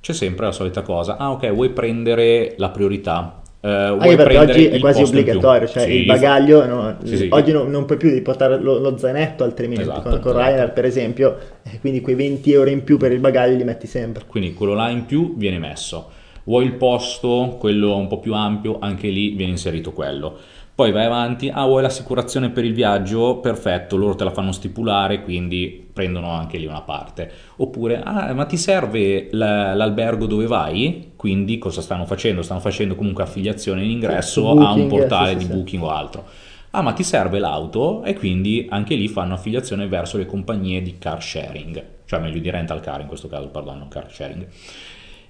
c'è 0.00 0.14
sempre 0.14 0.46
la 0.46 0.52
solita 0.52 0.80
cosa, 0.80 1.18
ah 1.18 1.32
ok 1.32 1.52
vuoi 1.52 1.68
prendere 1.68 2.54
la 2.56 2.70
priorità, 2.70 3.42
Uh, 3.60 3.96
Anche 3.98 4.16
perché 4.16 4.38
oggi 4.38 4.66
è 4.66 4.78
quasi 4.78 5.02
obbligatorio, 5.02 5.66
cioè 5.66 5.84
sì, 5.84 6.00
il 6.00 6.04
bagaglio, 6.04 6.66
no, 6.66 6.96
sì, 7.02 7.16
sì. 7.16 7.28
oggi 7.30 7.50
non, 7.50 7.70
non, 7.70 7.86
puoi 7.86 7.96
più 7.96 8.22
portare 8.22 8.58
lo, 8.58 8.78
lo 8.78 8.98
zainetto 8.98 9.42
altrimenti, 9.42 9.80
esatto, 9.80 10.02
con, 10.02 10.20
con 10.20 10.32
esatto. 10.32 10.36
Ryanair 10.36 10.72
per 10.72 10.84
esempio, 10.84 11.38
quindi 11.80 12.02
quei 12.02 12.14
20 12.14 12.52
euro 12.52 12.68
in 12.68 12.84
più 12.84 12.98
per 12.98 13.12
il 13.12 13.20
bagaglio 13.20 13.56
li 13.56 13.64
metti 13.64 13.86
sempre. 13.86 14.24
Quindi 14.26 14.52
quello 14.52 14.74
là 14.74 14.90
in 14.90 15.06
più 15.06 15.34
viene 15.38 15.58
messo. 15.58 16.22
Vuoi 16.44 16.64
il 16.66 16.74
posto, 16.74 17.56
quello 17.58 17.96
un 17.96 18.06
po' 18.06 18.18
più 18.18 18.34
ampio, 18.34 18.78
anche 18.78 19.08
lì 19.08 19.30
viene 19.30 19.52
inserito 19.52 19.92
quello. 19.92 20.38
Poi 20.74 20.90
vai 20.90 21.04
avanti, 21.04 21.50
ah 21.54 21.64
vuoi 21.66 21.82
l'assicurazione 21.82 22.50
per 22.50 22.64
il 22.64 22.74
viaggio? 22.74 23.36
Perfetto, 23.36 23.96
loro 23.96 24.16
te 24.16 24.24
la 24.24 24.32
fanno 24.32 24.50
stipulare, 24.50 25.22
quindi 25.22 25.88
prendono 25.92 26.30
anche 26.30 26.58
lì 26.58 26.66
una 26.66 26.80
parte. 26.80 27.30
Oppure, 27.56 28.02
ah 28.02 28.34
ma 28.34 28.44
ti 28.44 28.56
serve 28.56 29.28
l'albergo 29.30 30.26
dove 30.26 30.46
vai? 30.46 31.12
Quindi 31.14 31.58
cosa 31.58 31.80
stanno 31.80 32.06
facendo? 32.06 32.42
Stanno 32.42 32.58
facendo 32.58 32.96
comunque 32.96 33.22
affiliazione 33.22 33.84
in 33.84 33.90
ingresso 33.90 34.42
booking, 34.42 34.66
a 34.66 34.72
un 34.72 34.88
portale 34.88 35.30
sì, 35.30 35.36
di 35.36 35.44
sì, 35.44 35.50
booking 35.52 35.82
sì. 35.82 35.88
o 35.88 35.90
altro. 35.92 36.24
Ah 36.70 36.82
ma 36.82 36.92
ti 36.92 37.04
serve 37.04 37.38
l'auto? 37.38 38.02
E 38.02 38.14
quindi 38.14 38.66
anche 38.68 38.96
lì 38.96 39.06
fanno 39.06 39.34
affiliazione 39.34 39.86
verso 39.86 40.18
le 40.18 40.26
compagnie 40.26 40.82
di 40.82 40.98
car 40.98 41.22
sharing, 41.22 41.84
cioè 42.04 42.18
meglio 42.18 42.40
di 42.40 42.50
rental 42.50 42.80
car 42.80 43.00
in 43.00 43.06
questo 43.06 43.28
caso, 43.28 43.46
perdono, 43.46 43.86
car 43.88 44.10
sharing 44.10 44.44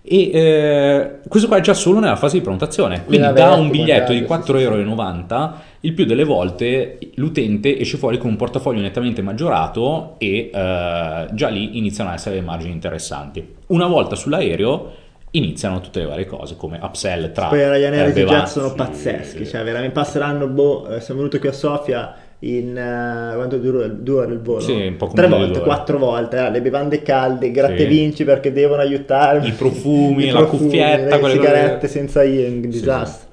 e 0.06 0.30
eh, 0.34 1.10
questo 1.28 1.48
qua 1.48 1.56
è 1.56 1.60
già 1.62 1.72
solo 1.72 1.98
nella 1.98 2.16
fase 2.16 2.36
di 2.36 2.42
prenotazione. 2.42 3.04
Quindi 3.04 3.32
da 3.32 3.54
un 3.54 3.70
biglietto 3.70 4.12
di 4.12 4.20
4,90 4.20 4.60
euro 4.60 5.54
il 5.80 5.92
più 5.94 6.04
delle 6.04 6.24
volte 6.24 6.98
l'utente 7.14 7.78
esce 7.78 7.96
fuori 7.96 8.18
con 8.18 8.28
un 8.28 8.36
portafoglio 8.36 8.80
nettamente 8.80 9.22
maggiorato 9.22 10.16
e 10.18 10.50
eh, 10.52 11.26
già 11.32 11.48
lì 11.48 11.78
iniziano 11.78 12.10
a 12.10 12.14
essere 12.14 12.34
dei 12.34 12.44
margini 12.44 12.72
interessanti. 12.72 13.54
Una 13.68 13.86
volta 13.86 14.14
sull'aereo 14.14 14.92
iniziano 15.30 15.80
tutte 15.80 16.00
le 16.00 16.06
varie 16.06 16.26
cose 16.26 16.56
come 16.56 16.78
upsell 16.80 17.32
tra 17.32 17.48
poi 17.48 17.58
Ryanair 17.58 18.04
e 18.04 18.20
EasyJet 18.20 18.44
sono 18.44 18.72
pazzeschi 18.72 19.44
cioè 19.44 19.64
veramente 19.64 19.92
passeranno 19.92 20.46
boh, 20.46 20.88
eh, 20.90 21.00
siamo 21.00 21.20
venuti 21.20 21.40
qui 21.40 21.48
a 21.48 21.52
Sofia 21.52 22.14
in 22.44 22.70
uh, 22.70 23.34
quanto 23.36 23.56
dura, 23.58 23.86
dura 23.86 24.24
il 24.26 24.40
volo? 24.40 24.60
Sì, 24.60 24.72
un 24.72 24.96
po' 24.96 25.06
come 25.06 25.22
Tre 25.22 25.30
volte, 25.30 25.60
quattro 25.60 25.98
volte, 25.98 26.36
eh, 26.38 26.50
le 26.50 26.60
bevande 26.60 27.02
calde, 27.02 27.46
i 27.46 27.50
grattevinci 27.50 28.24
perché 28.24 28.52
devono 28.52 28.82
aiutare. 28.82 29.46
I 29.46 29.52
profumi, 29.52 30.26
I 30.28 30.30
la 30.30 30.44
cuffietta, 30.44 31.16
le 31.16 31.30
sigarette 31.30 31.80
cose- 31.80 31.88
senza 31.88 32.22
io, 32.22 32.46
un 32.46 32.60
disastro. 32.60 33.23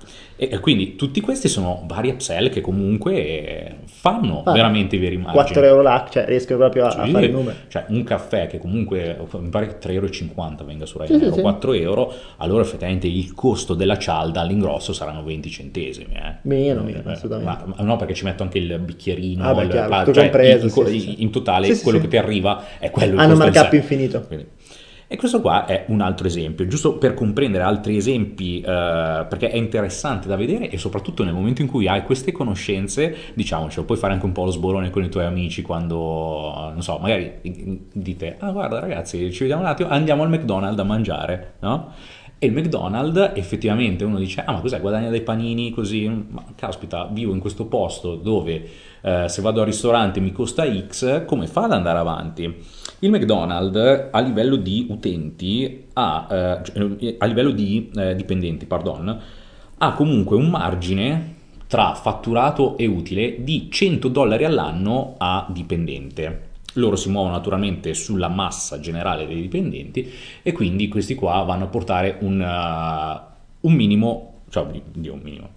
E 0.43 0.57
quindi 0.60 0.95
tutti 0.95 1.21
questi 1.21 1.48
sono 1.48 1.83
vari 1.86 2.10
upsell 2.10 2.50
che 2.50 2.62
comunque 2.62 3.75
fanno 3.86 4.41
Ah, 4.43 4.51
veramente 4.53 4.95
i 4.95 5.00
veri 5.00 5.15
margini. 5.15 5.43
4 5.43 5.63
euro 5.63 5.83
là, 5.83 6.07
cioè 6.10 6.25
riesco 6.25 6.57
proprio 6.57 6.86
a, 6.86 6.88
a 6.88 7.05
Sì, 7.05 7.12
fare 7.12 7.27
i 7.27 7.31
numeri. 7.31 7.57
Cioè 7.67 7.86
un 7.89 8.03
caffè 8.03 8.48
che 8.48 8.57
comunque 8.57 9.19
mi 9.38 9.50
pare 9.50 9.67
che 9.67 9.77
3,50 9.77 9.91
euro 9.93 10.65
venga 10.65 10.88
su 10.88 10.98
Ryanair 10.98 11.21
sì, 11.25 11.29
o 11.29 11.33
sì. 11.36 11.41
4 11.41 11.74
euro, 11.74 12.12
allora 12.38 12.63
effettivamente 12.63 13.05
il 13.05 13.36
costo 13.36 13.75
della 13.75 14.00
cialda 14.00 14.41
all'ingrosso 14.41 14.93
saranno 14.93 15.21
20 15.24 15.48
centesimi. 15.51 16.15
eh. 16.15 16.38
Meno, 16.41 16.81
meno, 16.81 17.03
Eh, 17.05 17.12
assolutamente. 17.12 17.63
Ma, 17.75 17.83
no, 17.83 17.95
perché 17.98 18.15
ci 18.15 18.24
metto 18.24 18.41
anche 18.41 18.57
il 18.57 18.79
bicchierino, 18.79 19.43
Ah, 19.48 19.53
beh, 19.53 19.62
il 19.62 19.69
chiaro, 19.69 19.95
tutto 20.00 20.13
cioè, 20.13 20.24
compreso, 20.24 20.65
in, 20.65 20.88
in- 20.95 21.00
sì, 21.00 21.21
in 21.21 21.29
totale 21.29 21.79
quello 21.81 22.00
che 22.00 22.07
ti 22.07 22.17
arriva 22.17 22.63
è 22.79 22.89
quello 22.89 23.13
il 23.13 23.19
Hanno 23.19 23.36
markup 23.36 23.74
infinito. 23.74 24.21
Quindi- 24.25 24.48
E 25.13 25.17
questo 25.17 25.41
qua 25.41 25.65
è 25.65 25.83
un 25.89 25.99
altro 25.99 26.25
esempio, 26.25 26.65
giusto 26.67 26.97
per 26.97 27.13
comprendere 27.13 27.65
altri 27.65 27.97
esempi, 27.97 28.61
eh, 28.61 29.25
perché 29.27 29.49
è 29.49 29.57
interessante 29.57 30.29
da 30.29 30.37
vedere 30.37 30.69
e 30.69 30.77
soprattutto 30.77 31.25
nel 31.25 31.33
momento 31.33 31.61
in 31.61 31.67
cui 31.67 31.85
hai 31.85 32.03
queste 32.03 32.31
conoscenze, 32.31 33.13
diciamocelo, 33.33 33.85
puoi 33.85 33.97
fare 33.97 34.13
anche 34.13 34.25
un 34.25 34.31
po' 34.31 34.45
lo 34.45 34.51
sborone 34.51 34.89
con 34.89 35.03
i 35.03 35.09
tuoi 35.09 35.25
amici 35.25 35.63
quando, 35.63 36.71
non 36.71 36.81
so, 36.81 36.97
magari 36.97 37.41
dite, 37.91 38.37
ah 38.39 38.51
guarda 38.51 38.79
ragazzi, 38.79 39.33
ci 39.33 39.39
vediamo 39.41 39.63
un 39.63 39.67
attimo, 39.67 39.89
andiamo 39.89 40.23
al 40.23 40.29
McDonald's 40.29 40.79
a 40.79 40.83
mangiare, 40.85 41.55
no? 41.59 41.91
E 42.43 42.48
il 42.48 42.53
McDonald's 42.53 43.33
effettivamente 43.36 44.03
uno 44.03 44.17
dice, 44.17 44.43
ah 44.43 44.53
ma 44.53 44.62
cos'è, 44.62 44.81
guadagna 44.81 45.12
dei 45.12 45.21
panini 45.21 45.69
così? 45.69 46.07
Ma 46.07 46.43
caspita, 46.55 47.05
vivo 47.05 47.33
in 47.33 47.39
questo 47.39 47.65
posto 47.65 48.15
dove 48.15 48.67
eh, 49.01 49.29
se 49.29 49.43
vado 49.43 49.60
al 49.60 49.67
ristorante 49.67 50.19
mi 50.19 50.31
costa 50.31 50.65
X, 50.65 51.25
come 51.25 51.45
fa 51.45 51.65
ad 51.65 51.74
andare 51.74 52.00
avanti? 52.00 52.51
Il 53.01 53.12
McDonald's 53.12 54.07
a 54.10 54.19
livello 54.21 54.55
di 54.55 54.88
utenti, 54.89 55.86
ha, 55.93 56.27
eh, 56.31 57.15
a 57.19 57.25
livello 57.27 57.51
di 57.51 57.91
eh, 57.95 58.15
dipendenti, 58.15 58.65
pardon, 58.65 59.21
ha 59.77 59.93
comunque 59.93 60.36
un 60.36 60.50
margine 60.50 61.36
tra 61.67 61.93
fatturato 61.93 62.75
e 62.75 62.88
utile 62.88 63.43
di 63.43 63.67
100 63.69 64.07
dollari 64.07 64.45
all'anno 64.45 65.13
a 65.19 65.45
dipendente. 65.48 66.50
Loro 66.73 66.95
si 66.95 67.09
muovono 67.09 67.33
naturalmente 67.33 67.93
sulla 67.93 68.29
massa 68.29 68.79
generale 68.79 69.27
dei 69.27 69.41
dipendenti 69.41 70.09
e 70.41 70.51
quindi 70.53 70.87
questi 70.87 71.15
qua 71.15 71.41
vanno 71.43 71.65
a 71.65 71.67
portare 71.67 72.17
un, 72.21 72.39
uh, 72.39 73.67
un 73.67 73.73
minimo, 73.73 74.27
cioè 74.49 74.65
di 74.93 75.07
un 75.09 75.19
minimo, 75.21 75.49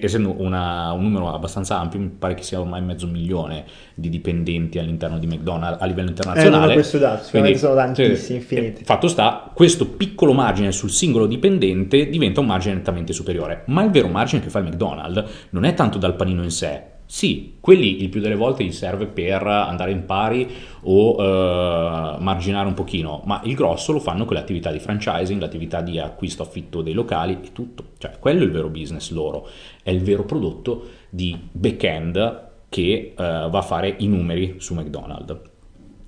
essendo 0.00 0.34
una- 0.38 0.92
un 0.92 1.02
numero 1.02 1.32
abbastanza 1.32 1.78
ampio, 1.78 1.98
mi 2.00 2.08
pare 2.08 2.34
che 2.34 2.42
sia 2.42 2.60
ormai 2.60 2.82
mezzo 2.82 3.06
milione 3.06 3.64
di 3.94 4.08
dipendenti 4.08 4.78
all'interno 4.78 5.18
di 5.18 5.26
McDonald's 5.26 5.82
a 5.82 5.86
livello 5.86 6.08
Eh, 6.08 6.10
internazionale. 6.10 6.60
non 6.60 6.70
ho 6.70 6.72
questo 6.72 6.98
dato, 6.98 7.24
sicuramente 7.24 7.58
sono 7.58 7.74
tantissimi, 7.74 8.16
sì, 8.16 8.34
infiniti. 8.34 8.82
eh, 8.82 8.84
Fatto 8.84 9.08
sta, 9.08 9.50
questo 9.54 9.86
piccolo 9.88 10.32
margine 10.32 10.72
sul 10.72 10.90
singolo 10.90 11.26
dipendente 11.26 12.08
diventa 12.08 12.40
un 12.40 12.46
margine 12.46 12.74
nettamente 12.74 13.12
superiore, 13.12 13.62
ma 13.66 13.82
il 13.82 13.90
vero 13.90 14.08
margine 14.08 14.42
che 14.42 14.50
fa 14.50 14.58
il 14.60 14.66
McDonald's 14.66 15.48
non 15.50 15.64
è 15.64 15.74
tanto 15.74 15.98
dal 15.98 16.14
panino 16.16 16.42
in 16.42 16.50
sé. 16.50 16.92
Sì, 17.06 17.56
quelli 17.60 18.02
il 18.02 18.08
più 18.08 18.20
delle 18.20 18.34
volte 18.34 18.64
gli 18.64 18.72
serve 18.72 19.06
per 19.06 19.46
andare 19.46 19.90
in 19.90 20.04
pari 20.04 20.48
o 20.82 21.16
eh, 21.22 22.16
marginare 22.18 22.66
un 22.66 22.74
pochino, 22.74 23.22
ma 23.26 23.40
il 23.44 23.54
grosso 23.54 23.92
lo 23.92 24.00
fanno 24.00 24.24
con 24.24 24.34
le 24.34 24.42
attività 24.42 24.72
di 24.72 24.78
franchising, 24.78 25.40
l'attività 25.40 25.80
di 25.80 25.98
acquisto 25.98 26.42
affitto 26.42 26.82
dei 26.82 26.94
locali 26.94 27.38
e 27.42 27.52
tutto. 27.52 27.90
Cioè, 27.98 28.18
quello 28.18 28.40
è 28.40 28.44
il 28.44 28.50
vero 28.50 28.68
business 28.68 29.10
loro, 29.10 29.46
è 29.82 29.90
il 29.90 30.02
vero 30.02 30.24
prodotto 30.24 30.88
di 31.10 31.38
back-end 31.52 32.52
che 32.68 33.12
eh, 33.12 33.14
va 33.16 33.58
a 33.58 33.62
fare 33.62 33.94
i 33.98 34.08
numeri 34.08 34.56
su 34.58 34.74
McDonald's. 34.74 35.52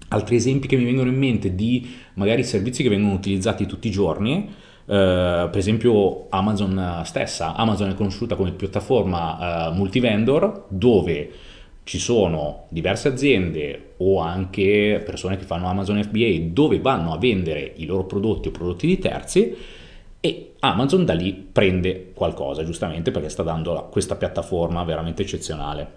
Altri 0.08 0.36
esempi 0.36 0.66
che 0.66 0.76
mi 0.76 0.84
vengono 0.84 1.10
in 1.10 1.18
mente 1.18 1.54
di 1.54 1.88
magari 2.14 2.42
servizi 2.42 2.82
che 2.82 2.88
vengono 2.88 3.14
utilizzati 3.14 3.66
tutti 3.66 3.88
i 3.88 3.90
giorni, 3.90 4.48
eh, 4.86 5.48
per 5.50 5.58
esempio 5.58 6.26
Amazon 6.30 7.02
stessa. 7.04 7.54
Amazon 7.54 7.90
è 7.90 7.94
conosciuta 7.94 8.36
come 8.36 8.52
piattaforma 8.52 9.70
eh, 9.70 9.74
multivendor 9.74 10.64
dove 10.68 11.30
ci 11.84 11.98
sono 11.98 12.64
diverse 12.68 13.08
aziende 13.08 13.94
o 13.98 14.20
anche 14.20 15.00
persone 15.04 15.36
che 15.36 15.44
fanno 15.44 15.68
Amazon 15.68 16.02
FBA 16.02 16.48
dove 16.50 16.80
vanno 16.80 17.12
a 17.12 17.18
vendere 17.18 17.72
i 17.76 17.86
loro 17.86 18.04
prodotti 18.04 18.48
o 18.48 18.50
prodotti 18.50 18.86
di 18.86 18.98
terzi 18.98 19.56
e 20.18 20.54
Amazon 20.60 21.04
da 21.04 21.12
lì 21.12 21.32
prende 21.32 22.10
qualcosa, 22.12 22.64
giustamente 22.64 23.12
perché 23.12 23.28
sta 23.28 23.44
dando 23.44 23.88
questa 23.90 24.16
piattaforma 24.16 24.82
veramente 24.82 25.22
eccezionale. 25.22 25.92